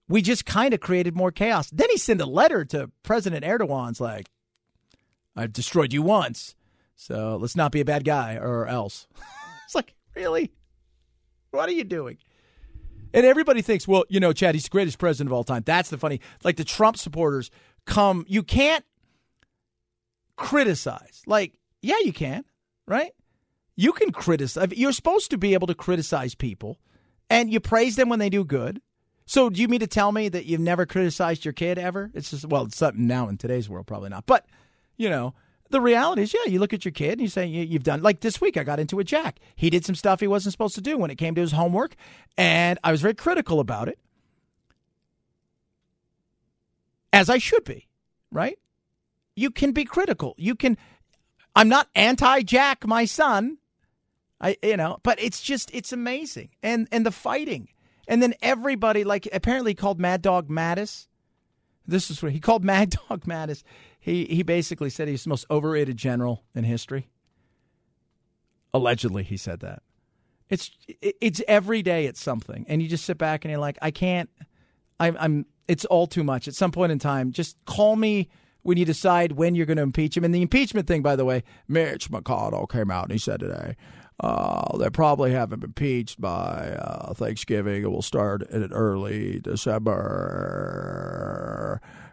We 0.09 0.21
just 0.21 0.45
kind 0.45 0.73
of 0.73 0.79
created 0.79 1.15
more 1.15 1.31
chaos. 1.31 1.69
Then 1.69 1.89
he 1.89 1.97
sent 1.97 2.21
a 2.21 2.25
letter 2.25 2.63
to 2.65 2.89
President 3.03 3.43
Erdogan's 3.43 3.99
like, 3.99 4.27
I've 5.35 5.53
destroyed 5.53 5.93
you 5.93 6.01
once. 6.01 6.55
So 6.95 7.37
let's 7.39 7.55
not 7.55 7.71
be 7.71 7.81
a 7.81 7.85
bad 7.85 8.05
guy 8.05 8.35
or 8.35 8.67
else. 8.67 9.07
it's 9.65 9.75
like, 9.75 9.93
really? 10.15 10.51
What 11.51 11.69
are 11.69 11.73
you 11.73 11.83
doing? 11.83 12.17
And 13.13 13.25
everybody 13.25 13.62
thinks, 13.62 13.88
well, 13.88 14.05
you 14.10 14.19
know, 14.19 14.34
Chad, 14.34 14.55
he's 14.55 14.65
the 14.65 14.69
greatest 14.69 14.97
president 14.99 15.29
of 15.29 15.34
all 15.34 15.43
time. 15.43 15.63
That's 15.65 15.89
the 15.89 15.97
funny. 15.97 16.21
Like 16.43 16.58
the 16.58 16.63
Trump 16.63 16.97
supporters 16.97 17.51
come, 17.86 18.25
you 18.27 18.43
can't 18.43 18.84
criticize. 20.36 21.21
Like, 21.25 21.53
yeah, 21.82 21.97
you 22.03 22.13
can, 22.13 22.43
right? 22.88 23.12
You 23.75 23.91
can 23.93 24.12
criticize. 24.12 24.69
You're 24.75 24.91
supposed 24.91 25.32
to 25.32 25.38
be 25.38 25.53
able 25.53 25.67
to 25.67 25.75
criticize 25.75 26.36
people, 26.36 26.79
and 27.29 27.51
you 27.51 27.60
praise 27.60 27.95
them 27.95 28.10
when 28.10 28.19
they 28.19 28.29
do 28.29 28.43
good. 28.43 28.82
So, 29.29 29.49
do 29.49 29.61
you 29.61 29.67
mean 29.67 29.81
to 29.81 29.87
tell 29.87 30.13
me 30.13 30.29
that 30.29 30.45
you've 30.45 30.61
never 30.61 30.85
criticized 30.85 31.43
your 31.43 31.53
kid 31.53 31.77
ever? 31.77 32.09
It's 32.13 32.31
just, 32.31 32.45
well, 32.45 32.63
it's 32.63 32.77
something 32.77 33.07
now 33.07 33.27
in 33.27 33.37
today's 33.37 33.67
world, 33.67 33.85
probably 33.85 34.07
not. 34.07 34.25
But, 34.25 34.45
you 34.95 35.09
know, 35.09 35.33
the 35.69 35.81
reality 35.81 36.21
is, 36.21 36.33
yeah, 36.33 36.49
you 36.49 36.59
look 36.59 36.71
at 36.71 36.85
your 36.85 36.93
kid 36.93 37.13
and 37.13 37.21
you 37.21 37.27
say 37.27 37.45
you, 37.45 37.73
have 37.73 37.83
done. 37.83 38.01
Like 38.01 38.21
this 38.21 38.39
week, 38.39 38.55
I 38.55 38.63
got 38.63 38.79
into 38.79 38.99
a 38.99 39.03
Jack. 39.03 39.39
He 39.57 39.69
did 39.69 39.83
some 39.83 39.95
stuff 39.95 40.21
he 40.21 40.27
wasn't 40.27 40.53
supposed 40.53 40.75
to 40.75 40.81
do 40.81 40.97
when 40.97 41.11
it 41.11 41.17
came 41.17 41.35
to 41.35 41.41
his 41.41 41.51
homework, 41.51 41.95
and 42.37 42.79
I 42.85 42.91
was 42.91 43.01
very 43.01 43.15
critical 43.15 43.59
about 43.59 43.89
it, 43.89 43.99
as 47.11 47.29
I 47.29 47.37
should 47.37 47.65
be. 47.65 47.89
Right? 48.31 48.57
You 49.35 49.51
can 49.51 49.73
be 49.73 49.83
critical. 49.83 50.35
You 50.37 50.55
can. 50.55 50.77
I'm 51.53 51.67
not 51.67 51.89
anti-Jack, 51.95 52.87
my 52.87 53.03
son. 53.03 53.57
I, 54.39 54.55
you 54.63 54.77
know, 54.77 54.99
but 55.03 55.21
it's 55.21 55.41
just 55.41 55.69
it's 55.73 55.91
amazing, 55.91 56.49
and 56.63 56.87
and 56.93 57.05
the 57.05 57.11
fighting, 57.11 57.67
and 58.08 58.22
then 58.22 58.34
everybody 58.41 59.04
like 59.04 59.28
apparently 59.34 59.74
called 59.74 60.00
Mad 60.00 60.22
Dog 60.22 60.50
Mattis. 60.50 61.08
This 61.86 62.12
is 62.12 62.22
what 62.22 62.32
he 62.32 62.39
called 62.39 62.63
Mad 62.65 62.96
Dog 63.10 63.26
Mattis 63.26 63.63
he 64.08 64.24
he 64.26 64.41
basically 64.41 64.89
said 64.89 65.10
he's 65.10 65.26
the 65.26 65.30
most 65.30 65.46
overrated 65.52 65.98
general 65.98 66.46
in 66.56 66.63
history. 66.63 67.10
Allegedly, 68.74 69.24
he 69.24 69.36
said 69.36 69.60
that. 69.60 69.84
It's 70.50 70.72
it's 71.02 71.41
every 71.46 71.82
day 71.82 72.06
it's 72.06 72.22
something, 72.22 72.65
and 72.70 72.82
you 72.82 72.88
just 72.88 73.04
sit 73.04 73.17
back 73.17 73.43
and 73.43 73.52
you're 73.52 73.60
like, 73.60 73.78
I 73.82 73.91
can't. 73.91 74.30
I'm 74.98 75.17
I'm. 75.20 75.46
It's 75.67 75.84
all 75.84 76.08
too 76.08 76.24
much. 76.24 76.48
At 76.48 76.56
some 76.56 76.72
point 76.72 76.93
in 76.93 77.00
time, 77.00 77.34
just 77.34 77.58
call 77.65 77.98
me 77.98 78.30
when 78.62 78.78
you 78.78 78.86
decide 78.86 79.34
when 79.34 79.56
you're 79.56 79.65
going 79.65 79.76
to 79.76 79.84
impeach 79.84 80.15
him. 80.15 80.24
And 80.24 80.34
the 80.34 80.41
impeachment 80.41 80.88
thing, 80.88 81.02
by 81.02 81.17
the 81.17 81.26
way, 81.26 81.43
Mitch 81.67 82.10
McConnell 82.10 82.70
came 82.70 82.89
out 82.89 83.04
and 83.04 83.12
he 83.12 83.17
said 83.17 83.41
today. 83.41 83.76
Uh, 84.19 84.77
they 84.77 84.89
probably 84.89 85.32
haven't 85.32 85.60
been 85.60 85.69
impeached 85.69 86.19
by 86.19 86.75
uh, 86.80 87.13
Thanksgiving. 87.13 87.84
It 87.84 87.91
will 87.91 88.01
start 88.01 88.41
in 88.49 88.71
early 88.71 89.39
December 89.39 90.08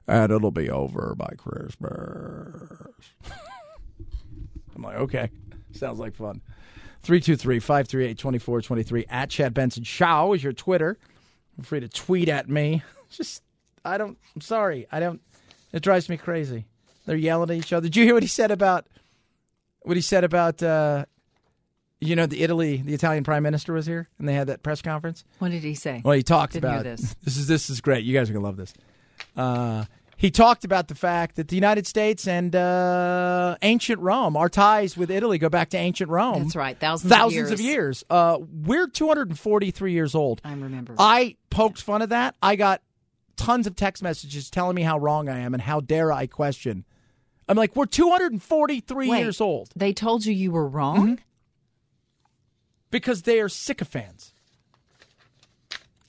and 0.06 0.32
it'll 0.32 0.50
be 0.50 0.70
over 0.70 1.14
by 1.16 1.32
Christmas. 1.36 2.82
I'm 4.74 4.82
like, 4.82 4.96
okay, 4.96 5.30
sounds 5.72 5.98
like 5.98 6.14
fun. 6.14 6.40
323 7.02 7.60
538 7.60 8.18
2423 8.18 9.06
at 9.08 9.30
Chad 9.30 9.54
Benson 9.54 9.84
Show 9.84 10.32
is 10.32 10.42
your 10.42 10.52
Twitter. 10.52 10.98
Feel 11.56 11.64
free 11.64 11.80
to 11.80 11.88
tweet 11.88 12.28
at 12.28 12.48
me. 12.48 12.82
Just, 13.10 13.42
I 13.84 13.98
don't, 13.98 14.18
I'm 14.34 14.40
sorry. 14.40 14.86
I 14.90 15.00
don't, 15.00 15.20
it 15.72 15.82
drives 15.82 16.08
me 16.08 16.16
crazy. 16.16 16.66
They're 17.06 17.16
yelling 17.16 17.50
at 17.50 17.56
each 17.56 17.72
other. 17.72 17.84
Did 17.84 17.96
you 17.96 18.04
hear 18.04 18.14
what 18.14 18.22
he 18.22 18.28
said 18.28 18.50
about, 18.50 18.86
what 19.82 19.96
he 19.96 20.00
said 20.02 20.24
about, 20.24 20.62
uh, 20.62 21.04
you 22.04 22.16
know, 22.16 22.26
the 22.26 22.42
Italy, 22.42 22.76
the 22.84 22.94
Italian 22.94 23.24
prime 23.24 23.42
minister 23.42 23.72
was 23.72 23.86
here 23.86 24.08
and 24.18 24.28
they 24.28 24.34
had 24.34 24.48
that 24.48 24.62
press 24.62 24.82
conference? 24.82 25.24
What 25.38 25.50
did 25.50 25.62
he 25.62 25.74
say? 25.74 26.02
Well, 26.04 26.14
he 26.14 26.22
talked 26.22 26.54
Didn't 26.54 26.70
about 26.70 26.84
this. 26.84 27.14
this 27.22 27.36
is 27.36 27.46
this 27.46 27.70
is 27.70 27.80
great. 27.80 28.04
You 28.04 28.14
guys 28.16 28.30
are 28.30 28.32
gonna 28.32 28.44
love 28.44 28.56
this. 28.56 28.74
Uh, 29.36 29.84
he 30.16 30.30
talked 30.30 30.64
about 30.64 30.88
the 30.88 30.94
fact 30.94 31.36
that 31.36 31.48
the 31.48 31.56
United 31.56 31.86
States 31.86 32.28
and 32.28 32.54
uh, 32.54 33.56
ancient 33.62 34.00
Rome, 34.00 34.36
our 34.36 34.48
ties 34.48 34.96
with 34.96 35.10
Italy 35.10 35.38
go 35.38 35.48
back 35.48 35.70
to 35.70 35.76
ancient 35.76 36.08
Rome. 36.08 36.44
That's 36.44 36.56
right, 36.56 36.78
thousands 36.78 37.10
of 37.10 37.18
thousands 37.18 37.50
years. 37.50 37.50
of 37.50 37.60
years. 37.60 38.04
Uh, 38.08 38.38
we're 38.40 38.86
243 38.86 39.92
years 39.92 40.14
old. 40.14 40.40
I 40.44 40.50
remember. 40.52 40.94
I 40.98 41.36
poked 41.50 41.82
fun 41.82 42.02
of 42.02 42.10
that. 42.10 42.36
I 42.42 42.56
got 42.56 42.80
tons 43.36 43.66
of 43.66 43.74
text 43.76 44.02
messages 44.02 44.50
telling 44.50 44.76
me 44.76 44.82
how 44.82 44.98
wrong 44.98 45.28
I 45.28 45.40
am 45.40 45.52
and 45.54 45.62
how 45.62 45.80
dare 45.80 46.12
I 46.12 46.26
question. 46.26 46.84
I'm 47.48 47.56
like, 47.56 47.76
we're 47.76 47.86
243 47.86 49.08
Wait, 49.08 49.18
years 49.18 49.40
old 49.40 49.70
They 49.76 49.92
told 49.92 50.24
you 50.24 50.32
you 50.32 50.50
were 50.50 50.66
wrong? 50.66 51.18
Because 52.94 53.22
they 53.22 53.40
are 53.40 53.48
sycophants. 53.48 54.32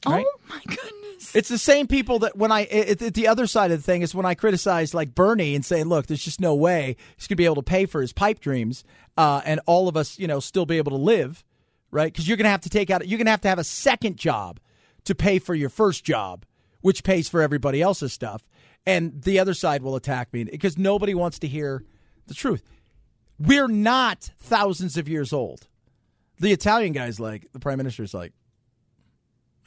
Oh 0.05 0.23
my 0.47 0.61
goodness. 0.67 1.35
It's 1.35 1.49
the 1.49 1.57
same 1.57 1.87
people 1.87 2.19
that 2.19 2.37
when 2.37 2.51
I 2.51 2.61
it, 2.65 3.01
it, 3.01 3.13
the 3.15 3.27
other 3.27 3.47
side 3.47 3.71
of 3.71 3.79
the 3.79 3.83
thing 3.83 4.03
is 4.03 4.13
when 4.13 4.27
I 4.27 4.35
criticize 4.35 4.93
like 4.93 5.15
Bernie 5.15 5.55
and 5.55 5.65
say, 5.65 5.83
look, 5.83 6.05
there's 6.05 6.23
just 6.23 6.39
no 6.39 6.53
way 6.53 6.95
he's 7.17 7.25
going 7.25 7.37
to 7.37 7.41
be 7.41 7.45
able 7.45 7.55
to 7.55 7.63
pay 7.63 7.87
for 7.87 8.01
his 8.01 8.13
pipe 8.13 8.39
dreams, 8.39 8.83
uh, 9.17 9.41
and 9.45 9.59
all 9.65 9.87
of 9.87 9.97
us, 9.97 10.19
you 10.19 10.27
know, 10.27 10.39
still 10.39 10.67
be 10.67 10.77
able 10.77 10.91
to 10.91 11.03
live, 11.03 11.43
right? 11.89 12.13
Because 12.13 12.27
you're 12.27 12.37
going 12.37 12.45
to 12.45 12.51
have 12.51 12.61
to 12.61 12.69
take 12.69 12.91
out, 12.91 13.07
you're 13.07 13.17
going 13.17 13.25
to 13.25 13.31
have 13.31 13.41
to 13.41 13.49
have 13.49 13.57
a 13.57 13.63
second 13.63 14.17
job 14.17 14.59
to 15.05 15.15
pay 15.15 15.39
for 15.39 15.55
your 15.55 15.69
first 15.69 16.03
job, 16.03 16.45
which 16.81 17.03
pays 17.03 17.27
for 17.27 17.41
everybody 17.41 17.81
else's 17.81 18.13
stuff, 18.13 18.47
and 18.85 19.23
the 19.23 19.39
other 19.39 19.55
side 19.55 19.81
will 19.81 19.95
attack 19.95 20.31
me 20.31 20.43
because 20.43 20.77
nobody 20.77 21.15
wants 21.15 21.39
to 21.39 21.47
hear 21.47 21.83
the 22.27 22.35
truth. 22.35 22.61
We're 23.39 23.67
not 23.69 24.29
thousands 24.37 24.97
of 24.97 25.09
years 25.09 25.33
old. 25.33 25.67
The 26.39 26.51
Italian 26.51 26.93
guy's 26.93 27.19
like, 27.19 27.51
the 27.53 27.59
prime 27.59 27.77
minister's 27.77 28.13
like, 28.13 28.33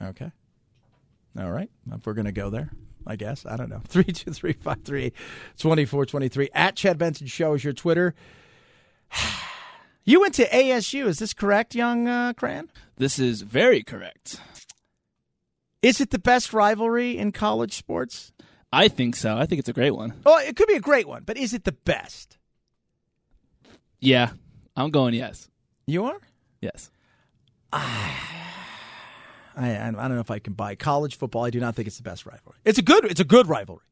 okay. 0.02 0.30
All 1.38 1.50
right. 1.50 1.70
If 1.92 2.06
we're 2.06 2.14
going 2.14 2.26
to 2.26 2.32
go 2.32 2.50
there, 2.50 2.70
I 3.06 3.16
guess. 3.16 3.46
I 3.46 3.56
don't 3.56 3.70
know. 3.70 3.80
323 3.88 4.54
2423. 5.56 6.50
At 6.54 6.76
Chad 6.76 6.98
Benson 6.98 7.26
Show 7.26 7.54
is 7.54 7.64
your 7.64 7.72
Twitter. 7.72 8.14
You 10.04 10.22
went 10.22 10.32
to 10.36 10.48
ASU. 10.48 11.04
Is 11.04 11.18
this 11.18 11.34
correct, 11.34 11.74
young 11.74 12.08
uh, 12.08 12.32
Cran? 12.32 12.70
This 12.96 13.18
is 13.18 13.42
very 13.42 13.82
correct. 13.82 14.40
Is 15.82 16.00
it 16.00 16.08
the 16.08 16.18
best 16.18 16.54
rivalry 16.54 17.18
in 17.18 17.30
college 17.30 17.74
sports? 17.74 18.32
I 18.72 18.88
think 18.88 19.16
so. 19.16 19.36
I 19.36 19.44
think 19.44 19.58
it's 19.58 19.68
a 19.68 19.74
great 19.74 19.90
one. 19.90 20.14
Oh, 20.24 20.38
it 20.38 20.56
could 20.56 20.66
be 20.66 20.76
a 20.76 20.80
great 20.80 21.06
one, 21.06 21.24
but 21.26 21.36
is 21.36 21.52
it 21.52 21.64
the 21.64 21.72
best? 21.72 22.38
Yeah, 24.00 24.30
I'm 24.74 24.90
going 24.90 25.12
yes. 25.12 25.50
You 25.86 26.06
are? 26.06 26.20
Yes. 26.60 26.90
I, 27.72 28.16
I 29.56 29.88
I 29.88 29.90
don't 29.90 30.14
know 30.14 30.20
if 30.20 30.30
I 30.30 30.38
can 30.38 30.54
buy 30.54 30.74
college 30.74 31.16
football. 31.16 31.44
I 31.44 31.50
do 31.50 31.60
not 31.60 31.74
think 31.76 31.86
it's 31.86 31.98
the 31.98 32.02
best 32.02 32.26
rivalry. 32.26 32.58
It's 32.64 32.78
a 32.78 32.82
good 32.82 33.04
it's 33.04 33.20
a 33.20 33.24
good 33.24 33.48
rivalry. 33.48 33.82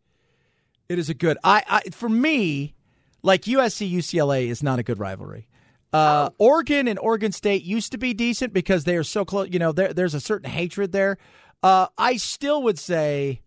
It 0.89 0.99
is 0.99 1.11
a 1.11 1.15
good. 1.15 1.37
I, 1.43 1.63
I 1.69 1.91
for 1.91 2.09
me, 2.09 2.75
like 3.23 3.43
USC 3.43 3.91
UCLA 3.93 4.49
is 4.49 4.63
not 4.63 4.79
a 4.79 4.83
good 4.83 4.99
rivalry. 4.99 5.49
Uh, 5.93 6.31
Oregon 6.39 6.89
and 6.89 6.99
Oregon 6.99 7.33
State 7.33 7.63
used 7.63 7.93
to 7.93 7.99
be 7.99 8.13
decent 8.13 8.53
because 8.53 8.85
they 8.85 8.97
are 8.97 9.05
so 9.05 9.25
close. 9.25 9.49
You 9.51 9.59
know, 9.59 9.73
there, 9.73 9.93
there's 9.93 10.15
a 10.15 10.21
certain 10.21 10.51
hatred 10.51 10.93
there. 10.93 11.17
Uh, 11.63 11.87
I 11.97 12.19
still 12.19 12.63
would 12.65 12.79
say, 12.79 13.41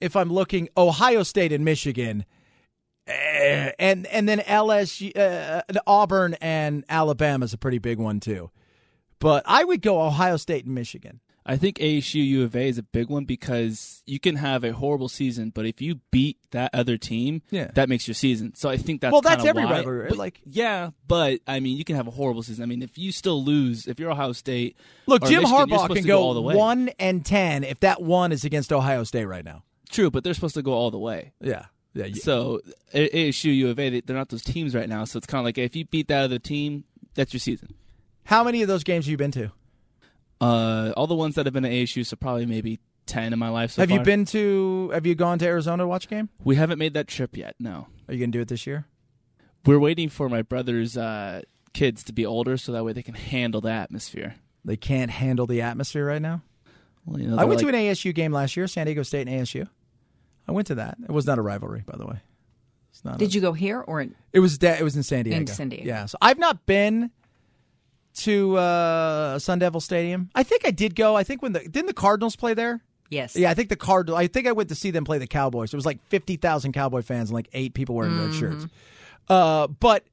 if 0.00 0.14
I'm 0.14 0.32
looking, 0.32 0.68
Ohio 0.76 1.22
State 1.24 1.52
and 1.52 1.64
Michigan, 1.64 2.24
eh, 3.06 3.72
and 3.78 4.06
and 4.06 4.28
then 4.28 4.38
LSU, 4.40 5.16
uh, 5.16 5.62
Auburn 5.86 6.34
and 6.40 6.84
Alabama 6.88 7.44
is 7.44 7.52
a 7.52 7.58
pretty 7.58 7.78
big 7.78 7.98
one 7.98 8.20
too. 8.20 8.50
But 9.20 9.42
I 9.46 9.64
would 9.64 9.82
go 9.82 10.00
Ohio 10.02 10.36
State 10.36 10.64
and 10.64 10.74
Michigan. 10.74 11.20
I 11.50 11.56
think 11.56 11.78
ASU 11.78 12.22
U 12.26 12.44
of 12.44 12.54
A 12.54 12.68
is 12.68 12.76
a 12.76 12.82
big 12.82 13.08
one 13.08 13.24
because 13.24 14.02
you 14.04 14.20
can 14.20 14.36
have 14.36 14.64
a 14.64 14.72
horrible 14.74 15.08
season, 15.08 15.48
but 15.48 15.64
if 15.64 15.80
you 15.80 16.00
beat 16.10 16.36
that 16.50 16.68
other 16.74 16.98
team, 16.98 17.40
Yeah. 17.50 17.70
that 17.74 17.88
makes 17.88 18.06
your 18.06 18.14
season. 18.14 18.52
So 18.54 18.68
I 18.68 18.76
think 18.76 19.00
that's 19.00 19.12
Well, 19.12 19.22
that's 19.22 19.46
every 19.46 19.64
why. 19.64 19.70
rivalry. 19.72 20.08
But- 20.10 20.18
Like- 20.18 20.42
yeah, 20.44 20.90
but 21.06 21.40
I 21.46 21.60
mean, 21.60 21.78
you 21.78 21.84
can 21.84 21.96
have 21.96 22.06
a 22.06 22.10
horrible 22.10 22.42
season. 22.42 22.62
I 22.62 22.66
mean, 22.66 22.82
if 22.82 22.98
you 22.98 23.12
still 23.12 23.42
lose, 23.42 23.86
if 23.88 23.98
you're 23.98 24.10
Ohio 24.10 24.32
State, 24.32 24.76
Look, 25.06 25.22
Jim 25.24 25.40
Michigan, 25.42 25.68
Harbaugh 25.70 25.94
can 25.94 26.04
go, 26.04 26.20
all 26.20 26.34
the 26.34 26.42
way. 26.42 26.54
one 26.54 26.90
and 26.98 27.24
ten 27.24 27.64
if 27.64 27.80
that 27.80 28.02
one 28.02 28.30
is 28.30 28.44
against 28.44 28.70
Ohio 28.70 29.04
State 29.04 29.24
right 29.24 29.44
now. 29.44 29.64
True, 29.88 30.10
but 30.10 30.24
they're 30.24 30.34
supposed 30.34 30.54
to 30.56 30.62
go 30.62 30.74
all 30.74 30.90
the 30.90 30.98
way. 30.98 31.32
Yeah, 31.40 31.64
yeah. 31.94 32.04
yeah. 32.04 32.14
So 32.22 32.60
ASU 32.92 33.56
U 33.56 33.70
of 33.70 33.78
A, 33.78 34.00
they're 34.00 34.14
not 34.16 34.28
those 34.28 34.42
teams 34.42 34.74
right 34.74 34.88
now. 34.88 35.04
So 35.06 35.16
it's 35.16 35.26
kind 35.26 35.40
of 35.40 35.46
like 35.46 35.56
if 35.56 35.74
you 35.74 35.86
beat 35.86 36.08
that 36.08 36.24
other 36.24 36.38
team, 36.38 36.84
that's 37.14 37.32
your 37.32 37.40
season. 37.40 37.72
How 38.28 38.44
many 38.44 38.60
of 38.60 38.68
those 38.68 38.84
games 38.84 39.06
have 39.06 39.10
you 39.10 39.16
been 39.16 39.30
to? 39.30 39.50
Uh, 40.38 40.92
all 40.98 41.06
the 41.06 41.14
ones 41.14 41.36
that 41.36 41.46
have 41.46 41.54
been 41.54 41.64
at 41.64 41.72
ASU, 41.72 42.04
so 42.04 42.14
probably 42.14 42.44
maybe 42.44 42.78
ten 43.06 43.32
in 43.32 43.38
my 43.38 43.48
life. 43.48 43.70
So 43.70 43.80
have 43.80 43.90
you 43.90 44.00
been 44.00 44.26
to? 44.26 44.90
Have 44.92 45.06
you 45.06 45.14
gone 45.14 45.38
to 45.38 45.46
Arizona 45.46 45.84
to 45.84 45.86
watch 45.88 46.04
a 46.04 46.08
game? 46.08 46.28
We 46.44 46.56
haven't 46.56 46.78
made 46.78 46.92
that 46.92 47.08
trip 47.08 47.38
yet. 47.38 47.54
No, 47.58 47.86
Are 48.06 48.12
you 48.12 48.18
going 48.18 48.30
to 48.30 48.36
do 48.36 48.42
it 48.42 48.48
this 48.48 48.66
year? 48.66 48.84
we're 49.64 49.78
waiting 49.78 50.10
for 50.10 50.28
my 50.28 50.42
brother's 50.42 50.94
uh, 50.98 51.40
kids 51.72 52.04
to 52.04 52.12
be 52.12 52.26
older, 52.26 52.58
so 52.58 52.72
that 52.72 52.84
way 52.84 52.92
they 52.92 53.02
can 53.02 53.14
handle 53.14 53.62
the 53.62 53.70
atmosphere. 53.70 54.34
They 54.62 54.76
can't 54.76 55.10
handle 55.10 55.46
the 55.46 55.62
atmosphere 55.62 56.04
right 56.04 56.20
now. 56.20 56.42
Well, 57.06 57.18
you 57.18 57.28
know, 57.28 57.34
I 57.34 57.38
they're 57.38 57.46
went 57.46 57.60
to 57.60 57.68
an 57.68 57.74
ASU 57.74 58.14
game 58.14 58.32
last 58.32 58.58
year, 58.58 58.66
San 58.66 58.84
Diego 58.84 59.04
State 59.04 59.26
and 59.26 59.40
ASU. 59.40 59.66
I 60.46 60.52
went 60.52 60.66
to 60.66 60.74
that. 60.74 60.98
It 61.02 61.12
was 61.12 61.26
not 61.26 61.38
a 61.38 61.42
rivalry, 61.42 61.82
by 61.86 61.96
the 61.96 62.04
way. 62.06 62.20
It's 62.90 63.06
not. 63.06 63.16
Did 63.18 63.32
you 63.34 63.40
go 63.40 63.54
here 63.54 63.80
or 63.80 64.02
in, 64.02 64.14
It 64.34 64.40
was. 64.40 64.58
Da- 64.58 64.76
it 64.78 64.82
was 64.82 64.96
in 64.96 65.02
San 65.02 65.24
Diego. 65.24 65.40
in 65.40 65.46
San 65.46 65.70
Diego? 65.70 65.86
Yeah. 65.86 66.04
So 66.04 66.18
I've 66.20 66.38
not 66.38 66.66
been 66.66 67.10
to 68.18 68.56
uh, 68.56 69.38
Sun 69.38 69.60
Devil 69.60 69.80
Stadium. 69.80 70.30
I 70.34 70.42
think 70.42 70.66
I 70.66 70.70
did 70.70 70.94
go. 70.94 71.16
I 71.16 71.24
think 71.24 71.42
when 71.42 71.52
the 71.52 71.60
didn't 71.60 71.86
the 71.86 71.94
Cardinals 71.94 72.36
play 72.36 72.54
there? 72.54 72.82
Yes. 73.10 73.36
Yeah, 73.36 73.50
I 73.50 73.54
think 73.54 73.68
the 73.68 73.76
Card. 73.76 74.10
I 74.10 74.26
think 74.26 74.46
I 74.46 74.52
went 74.52 74.68
to 74.68 74.74
see 74.74 74.90
them 74.90 75.04
play 75.04 75.18
the 75.18 75.26
Cowboys. 75.26 75.72
It 75.72 75.76
was 75.76 75.86
like 75.86 76.02
fifty 76.08 76.36
thousand 76.36 76.72
Cowboy 76.72 77.02
fans 77.02 77.30
and 77.30 77.34
like 77.34 77.48
eight 77.52 77.74
people 77.74 77.94
wearing 77.94 78.18
red 78.18 78.34
shirts. 78.34 78.66
Uh, 79.28 79.66
but 79.66 80.04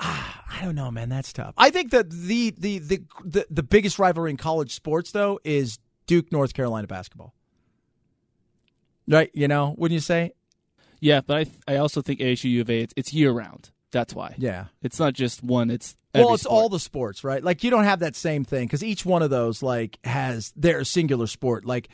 ah, 0.00 0.44
I 0.50 0.64
don't 0.64 0.74
know, 0.74 0.90
man. 0.90 1.08
That's 1.08 1.32
tough. 1.32 1.54
I 1.56 1.70
think 1.70 1.90
that 1.90 2.10
the, 2.10 2.50
the 2.50 2.78
the 2.78 3.02
the 3.24 3.46
the 3.50 3.62
biggest 3.62 3.98
rivalry 3.98 4.30
in 4.30 4.36
college 4.36 4.74
sports 4.74 5.12
though 5.12 5.40
is 5.44 5.78
Duke 6.06 6.30
North 6.32 6.54
Carolina 6.54 6.86
basketball. 6.86 7.34
Right? 9.06 9.30
You 9.34 9.48
know, 9.48 9.74
wouldn't 9.78 9.94
you 9.94 10.00
say? 10.00 10.32
Yeah, 11.00 11.20
but 11.20 11.48
I 11.68 11.72
I 11.72 11.76
also 11.76 12.02
think 12.02 12.20
ASU 12.20 12.50
U 12.50 12.60
of 12.60 12.70
A 12.70 12.80
it's, 12.80 12.94
it's 12.96 13.12
year 13.12 13.32
round. 13.32 13.70
That's 13.90 14.14
why. 14.14 14.34
Yeah. 14.38 14.66
it's 14.82 14.98
not 14.98 15.14
just 15.14 15.42
one. 15.42 15.70
It's 15.70 15.96
well, 16.14 16.34
it's 16.34 16.44
sport. 16.44 16.54
all 16.54 16.68
the 16.68 16.80
sports, 16.80 17.22
right? 17.24 17.42
Like 17.42 17.62
you 17.64 17.70
don't 17.70 17.84
have 17.84 18.00
that 18.00 18.16
same 18.16 18.44
thing 18.44 18.66
because 18.66 18.82
each 18.82 19.04
one 19.04 19.22
of 19.22 19.30
those 19.30 19.62
like 19.62 19.98
has 20.04 20.52
their 20.56 20.84
singular 20.84 21.26
sport. 21.26 21.64
Like 21.64 21.88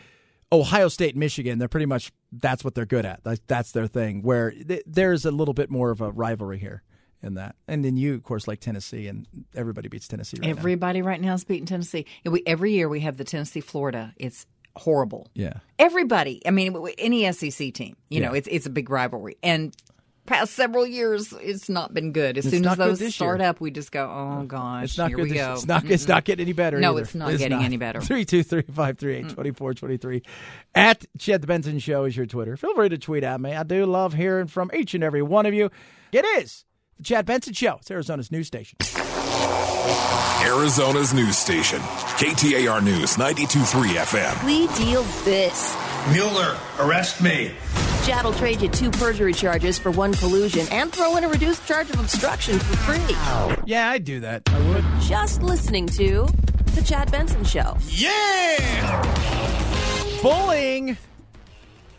Ohio 0.53 0.89
State, 0.89 1.17
Michigan, 1.17 1.59
they're 1.59 1.69
pretty 1.69 1.87
much 1.87 2.13
that's 2.33 2.65
what 2.65 2.75
they're 2.75 2.87
good 2.87 3.05
at. 3.05 3.21
Like, 3.25 3.41
that's 3.47 3.73
their 3.73 3.87
thing. 3.87 4.23
Where 4.23 4.51
th- 4.51 4.83
there's 4.87 5.25
a 5.25 5.31
little 5.31 5.55
bit 5.55 5.71
more 5.71 5.91
of 5.91 6.01
a 6.01 6.11
rivalry 6.11 6.59
here 6.59 6.83
in 7.23 7.35
that, 7.35 7.57
and 7.67 7.85
then 7.85 7.97
you, 7.97 8.15
of 8.15 8.23
course, 8.23 8.47
like 8.47 8.61
Tennessee, 8.61 9.09
and 9.09 9.27
everybody 9.55 9.89
beats 9.89 10.09
Tennessee. 10.09 10.39
Right 10.41 10.51
now. 10.51 10.59
Everybody 10.59 11.03
right 11.03 11.21
now 11.21 11.35
is 11.35 11.45
beating 11.45 11.67
Tennessee. 11.67 12.07
And 12.25 12.33
we, 12.33 12.43
every 12.47 12.73
year 12.73 12.89
we 12.89 13.01
have 13.01 13.17
the 13.17 13.25
Tennessee 13.25 13.61
Florida. 13.61 14.13
It's 14.17 14.47
horrible. 14.77 15.29
Yeah. 15.35 15.55
Everybody. 15.79 16.43
I 16.47 16.51
mean, 16.51 16.77
any 16.99 17.31
SEC 17.33 17.73
team. 17.73 17.97
You 18.09 18.21
know, 18.21 18.33
it's 18.33 18.49
it's 18.51 18.67
a 18.67 18.71
big 18.71 18.91
rivalry. 18.91 19.37
And 19.43 19.75
past 20.27 20.55
several 20.55 20.87
years, 20.87 21.33
it's 21.41 21.69
not 21.69 21.93
been 21.95 22.13
good. 22.13 22.39
As 22.39 22.47
It's 22.47 22.55
soon 22.57 22.67
as 22.67 22.77
those 22.79 23.15
start 23.15 23.41
year. 23.41 23.49
up, 23.49 23.61
we 23.61 23.71
just 23.71 23.93
go, 23.93 24.05
oh 24.05 24.45
gosh, 24.45 24.85
It's 24.85 24.99
not 24.99 25.09
here 25.09 25.17
good. 25.19 25.23
we 25.25 25.29
this- 25.31 25.39
go. 25.47 25.53
It's 25.55 25.67
not. 25.67 25.85
It's 25.91 26.09
not 26.09 26.25
getting 26.25 26.45
any 26.45 26.53
better. 26.53 26.79
No, 26.81 26.93
either. 26.93 27.03
it's 27.03 27.15
not 27.15 27.37
getting 27.37 27.63
any 27.63 27.77
better. 27.77 28.01
Three 28.01 28.25
two 28.25 28.43
three 28.43 28.63
five 28.73 28.99
three 28.99 29.17
eight 29.17 29.29
twenty 29.31 29.51
four 29.53 29.75
twenty 29.75 29.97
three. 29.97 30.23
At 30.75 31.05
Chad 31.19 31.41
the 31.41 31.47
Benson 31.47 31.79
Show 31.79 32.05
is 32.05 32.17
your 32.17 32.27
Twitter. 32.27 32.57
Feel 32.57 32.75
free 32.75 32.89
to 32.89 32.99
tweet 32.99 33.25
at 33.25 33.41
me. 33.41 33.55
I 33.55 33.63
do 33.63 33.87
love 33.87 34.15
hearing 34.15 34.47
from 34.47 34.71
each 34.75 34.95
and 34.95 35.05
every 35.05 35.23
one 35.23 35.47
of 35.47 35.55
you. 35.55 35.71
It 36.13 36.25
is 36.43 36.65
the 36.97 37.03
Chad 37.05 37.27
Benson 37.27 37.53
Show. 37.53 37.77
It's 37.81 37.91
Arizona's 37.91 38.31
news 38.33 38.47
station. 38.47 38.79
Arizona's 40.45 41.13
news 41.15 41.37
station, 41.39 41.79
KTAR 41.81 42.83
News 42.85 43.17
92.3 43.17 43.95
FM. 43.97 44.35
Plea 44.41 44.67
deal 44.85 45.03
this. 45.25 45.77
Mueller, 46.13 46.57
arrest 46.79 47.23
me. 47.23 47.53
Chad 48.05 48.27
will 48.27 48.35
trade 48.35 48.61
you 48.61 48.69
two 48.69 48.91
perjury 48.91 49.33
charges 49.33 49.79
for 49.79 49.91
one 49.91 50.13
collusion 50.13 50.67
and 50.71 50.93
throw 50.93 51.17
in 51.17 51.25
a 51.25 51.29
reduced 51.29 51.67
charge 51.67 51.89
of 51.89 51.99
obstruction 51.99 52.59
for 52.59 52.77
free. 52.77 53.17
Yeah, 53.65 53.89
I'd 53.89 54.05
do 54.05 54.21
that. 54.21 54.43
I 54.47 54.69
would. 54.69 54.85
Just 55.01 55.43
listening 55.43 55.87
to 55.87 56.29
The 56.75 56.83
Chad 56.83 57.11
Benson 57.11 57.45
Show. 57.45 57.79
Yeah! 57.89 59.01
Bullying 60.21 60.99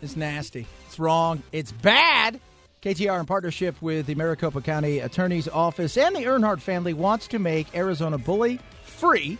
is 0.00 0.16
nasty. 0.16 0.68
It's 0.86 0.96
wrong. 1.00 1.42
It's 1.50 1.72
bad. 1.72 2.38
KTR, 2.82 3.18
in 3.18 3.26
partnership 3.26 3.74
with 3.82 4.06
the 4.06 4.14
Maricopa 4.14 4.60
County 4.60 5.00
Attorney's 5.00 5.48
Office 5.48 5.96
and 5.96 6.14
the 6.14 6.20
Earnhardt 6.20 6.60
family, 6.60 6.94
wants 6.94 7.26
to 7.28 7.40
make 7.40 7.74
Arizona 7.76 8.16
bully 8.16 8.60
free. 8.84 9.38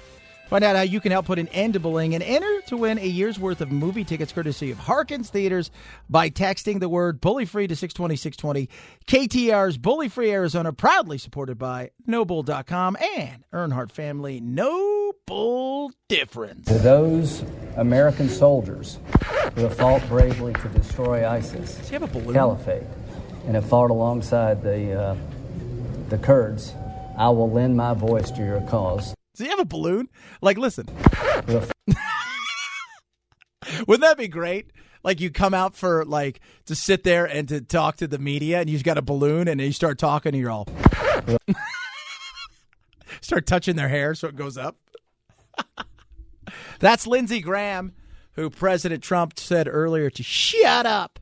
Find 0.48 0.62
out 0.62 0.76
how 0.76 0.82
you 0.82 1.00
can 1.00 1.10
help 1.10 1.26
put 1.26 1.40
an 1.40 1.48
end 1.48 1.72
to 1.74 1.80
bullying 1.80 2.14
and 2.14 2.22
enter 2.22 2.60
to 2.68 2.76
win 2.76 2.98
a 2.98 3.06
year's 3.06 3.38
worth 3.38 3.60
of 3.60 3.72
movie 3.72 4.04
tickets 4.04 4.32
courtesy 4.32 4.70
of 4.70 4.78
Harkins 4.78 5.28
Theaters 5.28 5.72
by 6.08 6.30
texting 6.30 6.78
the 6.78 6.88
word 6.88 7.20
bully 7.20 7.44
free 7.44 7.66
to 7.66 7.74
620 7.74 8.14
620. 8.14 8.68
KTR's 9.06 9.76
Bully 9.76 10.08
Free 10.08 10.30
Arizona, 10.30 10.72
proudly 10.72 11.18
supported 11.18 11.58
by 11.58 11.90
Noble.com 12.06 12.96
and 13.16 13.44
Earnhardt 13.52 13.90
family. 13.90 14.38
No 14.40 15.12
bull 15.26 15.90
difference. 16.08 16.68
To 16.68 16.78
those 16.78 17.42
American 17.76 18.28
soldiers 18.28 19.00
who 19.56 19.62
have 19.62 19.76
fought 19.76 20.06
bravely 20.08 20.52
to 20.52 20.68
destroy 20.68 21.28
ISIS, 21.28 21.88
have 21.88 22.04
a 22.04 22.06
balloon? 22.06 22.34
Caliphate, 22.34 22.84
and 23.46 23.56
have 23.56 23.68
fought 23.68 23.90
alongside 23.90 24.62
the, 24.62 24.92
uh, 24.92 25.16
the 26.08 26.18
Kurds, 26.18 26.72
I 27.18 27.30
will 27.30 27.50
lend 27.50 27.76
my 27.76 27.94
voice 27.94 28.30
to 28.30 28.44
your 28.44 28.60
cause. 28.62 29.15
Does 29.36 29.44
he 29.44 29.50
have 29.50 29.58
a 29.60 29.66
balloon? 29.66 30.08
Like, 30.40 30.56
listen. 30.56 30.86
Wouldn't 33.86 34.00
that 34.00 34.16
be 34.16 34.28
great? 34.28 34.70
Like 35.04 35.20
you 35.20 35.30
come 35.30 35.52
out 35.52 35.76
for 35.76 36.04
like 36.06 36.40
to 36.64 36.74
sit 36.74 37.04
there 37.04 37.26
and 37.26 37.46
to 37.48 37.60
talk 37.60 37.98
to 37.98 38.08
the 38.08 38.18
media, 38.18 38.60
and 38.60 38.70
you've 38.70 38.82
got 38.82 38.96
a 38.96 39.02
balloon, 39.02 39.46
and 39.46 39.60
you 39.60 39.72
start 39.72 39.98
talking, 39.98 40.34
and 40.34 40.40
you're 40.40 40.50
all 40.50 40.66
start 43.20 43.46
touching 43.46 43.76
their 43.76 43.88
hair 43.88 44.14
so 44.14 44.26
it 44.26 44.36
goes 44.36 44.56
up. 44.56 44.76
That's 46.80 47.06
Lindsey 47.06 47.40
Graham, 47.40 47.92
who 48.32 48.48
President 48.50 49.02
Trump 49.02 49.38
said 49.38 49.68
earlier 49.68 50.10
to 50.10 50.22
shut 50.22 50.86
up 50.86 51.20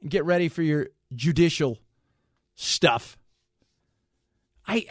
and 0.00 0.10
get 0.10 0.24
ready 0.24 0.48
for 0.48 0.62
your 0.62 0.88
judicial 1.14 1.78
stuff. 2.56 3.18
I 4.66 4.86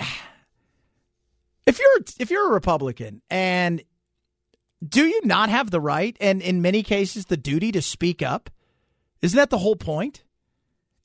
if 1.66 1.80
you're 1.80 2.06
if 2.20 2.30
you're 2.30 2.50
a 2.50 2.54
Republican 2.54 3.22
and 3.30 3.84
do 4.88 5.06
you 5.06 5.22
not 5.24 5.50
have 5.50 5.72
the 5.72 5.80
right 5.80 6.18
and 6.20 6.42
in 6.42 6.62
many 6.62 6.84
cases 6.84 7.26
the 7.26 7.38
duty 7.38 7.72
to 7.72 7.82
speak 7.82 8.22
up? 8.22 8.50
Isn't 9.22 9.38
that 9.38 9.50
the 9.50 9.60
whole 9.60 9.76
point? 9.76 10.24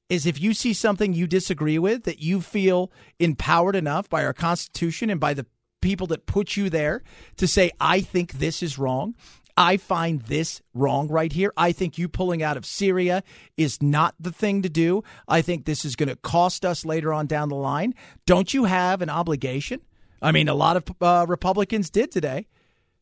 Is 0.08 0.24
if 0.24 0.40
you 0.40 0.54
see 0.54 0.72
something 0.72 1.12
you 1.12 1.26
disagree 1.26 1.78
with 1.78 2.04
that 2.04 2.18
you 2.18 2.40
feel 2.40 2.90
empowered 3.18 3.76
enough 3.76 4.08
by 4.08 4.24
our 4.24 4.32
Constitution 4.32 5.10
and 5.10 5.20
by 5.20 5.34
the 5.34 5.46
people 5.82 6.06
that 6.08 6.26
put 6.26 6.56
you 6.56 6.70
there 6.70 7.02
to 7.36 7.46
say, 7.46 7.70
I 7.78 8.00
think 8.00 8.32
this 8.32 8.62
is 8.62 8.78
wrong. 8.78 9.14
I 9.56 9.76
find 9.76 10.22
this 10.22 10.62
wrong 10.72 11.08
right 11.08 11.32
here. 11.32 11.52
I 11.56 11.72
think 11.72 11.98
you 11.98 12.08
pulling 12.08 12.42
out 12.42 12.56
of 12.56 12.64
Syria 12.64 13.22
is 13.56 13.82
not 13.82 14.14
the 14.18 14.32
thing 14.32 14.62
to 14.62 14.68
do. 14.68 15.02
I 15.26 15.42
think 15.42 15.64
this 15.64 15.84
is 15.84 15.96
going 15.96 16.08
to 16.08 16.16
cost 16.16 16.64
us 16.64 16.84
later 16.84 17.12
on 17.12 17.26
down 17.26 17.48
the 17.48 17.56
line. 17.56 17.92
Don't 18.24 18.54
you 18.54 18.64
have 18.64 19.02
an 19.02 19.10
obligation? 19.10 19.80
I 20.20 20.32
mean, 20.32 20.48
a 20.48 20.54
lot 20.54 20.76
of 20.76 20.84
uh, 21.00 21.26
Republicans 21.28 21.90
did 21.90 22.10
today. 22.10 22.46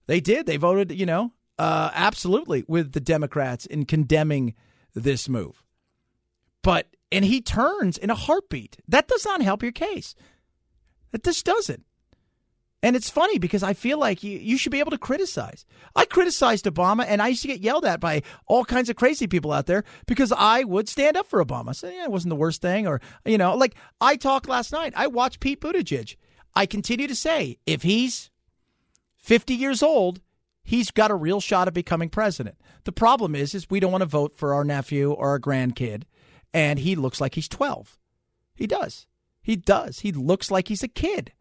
They 0.07 0.21
did. 0.21 0.47
They 0.47 0.57
voted, 0.57 0.93
you 0.93 1.07
know, 1.07 1.33
uh, 1.59 1.91
absolutely 1.95 2.65
with 2.69 2.93
the 2.93 3.01
Democrats 3.01 3.67
in 3.67 3.85
condemning 3.87 4.55
this 4.95 5.29
move. 5.29 5.63
But, 6.63 6.89
and 7.11 7.25
he 7.25 7.41
turns 7.41 7.99
in 7.99 8.11
a 8.11 8.15
heartbeat. 8.15 8.79
That 8.89 9.09
does 9.09 9.25
not 9.25 9.43
help 9.43 9.63
your 9.63 9.73
case. 9.73 10.15
That 11.13 11.25
just 11.25 11.45
doesn't. 11.45 11.85
And 12.83 12.95
it's 12.95 13.11
funny 13.11 13.39
because 13.39 13.63
I 13.63 13.73
feel 13.73 13.99
like 13.99 14.23
you, 14.23 14.39
you 14.39 14.59
should 14.59 14.71
be 14.71 14.81
able 14.81 14.91
to 14.91 14.99
criticize. 14.99 15.65
I 15.97 16.05
criticized 16.05 16.67
Obama 16.67 17.05
and 17.09 17.23
I 17.23 17.29
used 17.29 17.43
to 17.43 17.49
get 17.49 17.61
yelled 17.61 17.85
at 17.85 18.01
by 18.01 18.23
all 18.47 18.65
kinds 18.65 18.91
of 18.91 18.97
crazy 18.97 19.27
people 19.27 19.51
out 19.51 19.67
there 19.67 19.83
because 20.07 20.33
I 20.37 20.63
would 20.63 20.89
stand 20.89 21.17
up 21.17 21.27
for 21.27 21.45
Obama. 21.45 21.75
So 21.75 21.89
yeah, 21.89 22.05
it 22.05 22.11
wasn't 22.11 22.31
the 22.31 22.37
worst 22.37 22.63
thing. 22.63 22.87
Or, 22.87 23.01
you 23.25 23.39
know, 23.39 23.57
like 23.57 23.75
I 24.01 24.17
talked 24.17 24.49
last 24.49 24.73
night. 24.73 24.93
I 24.95 25.07
watched 25.07 25.41
Pete 25.41 25.61
Buttigieg. 25.61 26.17
I 26.57 26.65
continue 26.65 27.07
to 27.07 27.15
say 27.15 27.59
if 27.67 27.83
he's 27.83 28.31
50 29.19 29.55
years 29.55 29.83
old, 29.83 30.23
he's 30.65 30.91
got 30.91 31.11
a 31.11 31.15
real 31.15 31.41
shot 31.41 31.69
at 31.69 31.75
becoming 31.75 32.09
president. 32.09 32.57
The 32.85 32.93
problem 32.93 33.35
is, 33.35 33.55
is 33.55 33.69
we 33.69 33.79
don't 33.79 33.93
want 33.93 34.03
to 34.03 34.07
vote 34.07 34.37
for 34.37 34.55
our 34.55 34.65
nephew 34.65 35.13
or 35.13 35.29
our 35.29 35.39
grandkid, 35.39 36.05
and 36.55 36.79
he 36.79 36.97
looks 36.97 37.21
like 37.21 37.35
he's 37.35 37.49
12. 37.49 37.99
He 38.55 38.67
does. 38.67 39.07
He 39.43 39.55
does. 39.55 40.01
He 40.01 40.13
looks 40.13 40.51
like 40.51 40.69
he's 40.69 40.83
a 40.83 40.89
kid. 40.89 41.33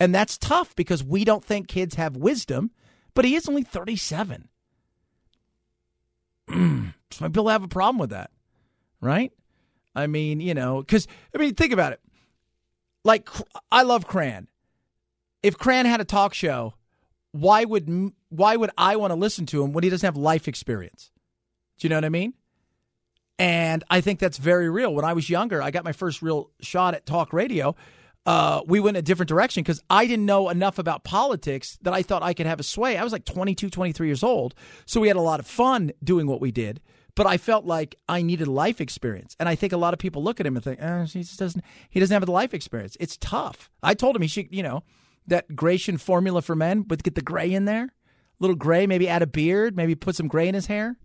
And 0.00 0.14
that's 0.14 0.36
tough 0.36 0.74
because 0.74 1.04
we 1.04 1.24
don't 1.24 1.44
think 1.44 1.68
kids 1.68 1.94
have 1.94 2.16
wisdom, 2.16 2.72
but 3.14 3.24
he 3.24 3.36
is 3.36 3.48
only 3.48 3.62
37. 3.62 4.48
Some 6.48 6.92
people 7.20 7.48
have 7.48 7.62
a 7.62 7.68
problem 7.68 7.98
with 7.98 8.10
that, 8.10 8.30
right? 9.00 9.32
I 9.94 10.06
mean, 10.06 10.40
you 10.40 10.54
know, 10.54 10.80
because, 10.80 11.06
I 11.34 11.38
mean, 11.38 11.54
think 11.54 11.72
about 11.72 11.92
it. 11.92 12.00
Like, 13.04 13.28
I 13.72 13.82
love 13.82 14.06
Cran. 14.06 14.48
If 15.42 15.56
Cran 15.56 15.86
had 15.86 16.00
a 16.00 16.04
talk 16.04 16.34
show, 16.34 16.74
why 17.32 17.64
would 17.64 18.12
why 18.28 18.56
would 18.56 18.70
I 18.76 18.96
want 18.96 19.10
to 19.12 19.14
listen 19.14 19.46
to 19.46 19.62
him 19.62 19.72
when 19.72 19.84
he 19.84 19.90
doesn't 19.90 20.06
have 20.06 20.16
life 20.16 20.48
experience? 20.48 21.10
Do 21.78 21.86
you 21.86 21.90
know 21.90 21.96
what 21.96 22.04
I 22.04 22.10
mean? 22.10 22.34
And 23.38 23.82
I 23.88 24.02
think 24.02 24.18
that's 24.18 24.36
very 24.36 24.68
real. 24.68 24.94
When 24.94 25.04
I 25.04 25.14
was 25.14 25.30
younger, 25.30 25.62
I 25.62 25.70
got 25.70 25.82
my 25.82 25.92
first 25.92 26.20
real 26.20 26.50
shot 26.60 26.94
at 26.94 27.06
talk 27.06 27.32
radio. 27.32 27.74
Uh, 28.26 28.60
we 28.66 28.80
went 28.80 28.98
a 28.98 29.02
different 29.02 29.28
direction 29.28 29.62
because 29.62 29.82
I 29.88 30.06
didn't 30.06 30.26
know 30.26 30.50
enough 30.50 30.78
about 30.78 31.04
politics 31.04 31.78
that 31.82 31.94
I 31.94 32.02
thought 32.02 32.22
I 32.22 32.34
could 32.34 32.44
have 32.44 32.60
a 32.60 32.62
sway. 32.62 32.98
I 32.98 33.02
was 33.02 33.12
like 33.12 33.24
22, 33.24 33.70
23 33.70 34.06
years 34.06 34.22
old. 34.22 34.54
So 34.84 35.00
we 35.00 35.08
had 35.08 35.16
a 35.16 35.22
lot 35.22 35.40
of 35.40 35.46
fun 35.46 35.92
doing 36.04 36.26
what 36.26 36.40
we 36.40 36.50
did. 36.50 36.82
But 37.14 37.26
I 37.26 37.36
felt 37.36 37.64
like 37.64 37.96
I 38.08 38.22
needed 38.22 38.48
life 38.48 38.80
experience. 38.80 39.36
And 39.40 39.48
I 39.48 39.54
think 39.54 39.72
a 39.72 39.76
lot 39.76 39.92
of 39.92 39.98
people 39.98 40.22
look 40.22 40.40
at 40.40 40.46
him 40.46 40.56
and 40.56 40.64
think, 40.64 40.80
oh, 40.82 41.04
he 41.04 41.20
just 41.20 41.38
doesn't, 41.38 41.64
he 41.88 42.00
doesn't 42.00 42.14
have 42.14 42.24
the 42.24 42.32
life 42.32 42.54
experience. 42.54 42.96
It's 43.00 43.16
tough. 43.16 43.70
I 43.82 43.94
told 43.94 44.16
him 44.16 44.22
he 44.22 44.28
should, 44.28 44.54
you 44.54 44.62
know, 44.62 44.82
that 45.26 45.54
Grecian 45.54 45.98
formula 45.98 46.42
for 46.42 46.56
men, 46.56 46.82
but 46.82 47.02
get 47.02 47.14
the 47.14 47.22
gray 47.22 47.52
in 47.52 47.64
there. 47.64 47.90
Little 48.38 48.56
gray, 48.56 48.86
maybe 48.86 49.08
add 49.08 49.22
a 49.22 49.26
beard, 49.26 49.76
maybe 49.76 49.94
put 49.94 50.16
some 50.16 50.28
gray 50.28 50.48
in 50.48 50.54
his 50.54 50.66
hair. 50.66 50.96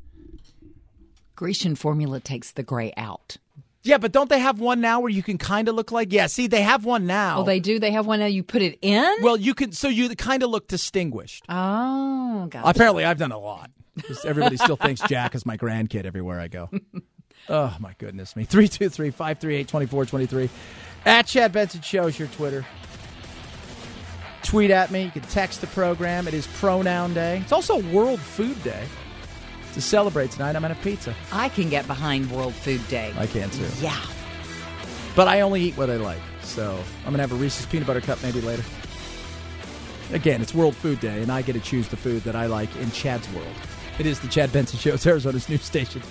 Grecian 1.36 1.76
formula 1.76 2.20
takes 2.20 2.52
the 2.54 2.64
gray 2.64 2.94
out. 2.96 3.38
Yeah, 3.84 4.00
but 4.00 4.12
don't 4.12 4.30
they 4.30 4.40
have 4.40 4.60
one 4.60 4.82
now 4.82 5.00
where 5.00 5.12
you 5.12 5.22
can 5.22 5.38
kind 5.38 5.68
of 5.68 5.76
look 5.76 5.92
like? 5.92 6.12
Yeah, 6.12 6.26
see, 6.26 6.48
they 6.48 6.64
have 6.64 6.86
one 6.86 7.06
now. 7.06 7.42
Oh, 7.42 7.44
they 7.44 7.60
do. 7.60 7.78
They 7.78 7.92
have 7.92 8.08
one 8.08 8.20
now. 8.20 8.26
You 8.26 8.42
put 8.42 8.64
it 8.64 8.80
in. 8.82 9.18
Well, 9.22 9.38
you 9.38 9.54
can, 9.54 9.74
so 9.74 9.90
you 9.90 10.10
kind 10.16 10.42
of 10.42 10.50
look 10.50 10.68
distinguished. 10.68 11.46
Oh, 11.50 12.48
gotcha. 12.50 12.68
Apparently, 12.68 13.06
I've 13.06 13.20
done 13.20 13.32
a 13.32 13.38
lot. 13.38 13.70
Everybody 14.26 14.58
still 14.58 14.76
thinks 14.76 15.02
Jack 15.02 15.36
is 15.36 15.46
my 15.46 15.58
grandkid 15.58 16.06
everywhere 16.06 16.40
I 16.40 16.48
go. 16.48 16.70
oh 17.50 17.76
my 17.80 17.96
goodness 17.98 18.36
me! 18.36 18.44
Three 18.46 18.68
two 18.68 18.90
three 18.90 19.12
five 19.12 19.40
three 19.40 19.56
eight 19.56 19.68
twenty 19.68 19.86
four 19.86 20.06
twenty 20.06 20.26
three. 20.26 20.50
At 21.06 21.28
Chad 21.28 21.52
Benson 21.52 21.82
Show 21.82 22.08
is 22.08 22.18
your 22.18 22.28
Twitter. 22.30 22.66
Tweet 24.44 24.70
at 24.72 24.92
me. 24.92 25.04
You 25.04 25.12
can 25.12 25.22
text 25.24 25.62
the 25.62 25.68
program. 25.68 26.28
It 26.28 26.34
is 26.34 26.46
Pronoun 26.48 27.14
Day. 27.14 27.40
It's 27.40 27.52
also 27.52 27.80
World 27.92 28.20
Food 28.20 28.62
Day. 28.64 28.86
To 29.74 29.82
celebrate 29.82 30.32
tonight, 30.32 30.56
I'm 30.56 30.62
going 30.62 30.70
to 30.70 30.76
have 30.76 30.84
pizza. 30.84 31.14
I 31.32 31.50
can 31.50 31.70
get 31.70 31.86
behind 31.88 32.32
World 32.32 32.54
Food 32.54 32.88
Day. 32.88 33.14
I 33.18 33.28
can 33.28 33.50
too. 33.50 33.68
Yeah. 33.82 34.00
But 35.16 35.28
I 35.28 35.42
only 35.42 35.62
eat 35.64 35.78
what 35.78 35.90
I 35.90 35.98
like. 35.98 36.22
So 36.42 36.78
I'm 37.00 37.06
going 37.06 37.16
to 37.16 37.22
have 37.22 37.32
a 37.32 37.36
Reese's 37.36 37.66
peanut 37.66 37.88
butter 37.88 38.02
cup 38.02 38.22
maybe 38.24 38.40
later. 38.40 38.64
Again, 40.14 40.42
it's 40.42 40.54
World 40.54 40.76
Food 40.76 41.00
Day, 41.00 41.22
and 41.24 41.32
I 41.32 41.42
get 41.42 41.54
to 41.54 41.60
choose 41.60 41.88
the 41.88 41.98
food 41.98 42.24
that 42.24 42.36
I 42.36 42.46
like 42.46 42.74
in 42.78 42.92
Chad's 42.92 43.28
world. 43.34 43.48
It 43.98 44.06
is 44.06 44.20
the 44.20 44.28
Chad 44.28 44.52
Benson 44.52 44.78
Show. 44.78 45.10
Arizona's 45.10 45.48
news 45.48 45.64
station. 45.64 46.02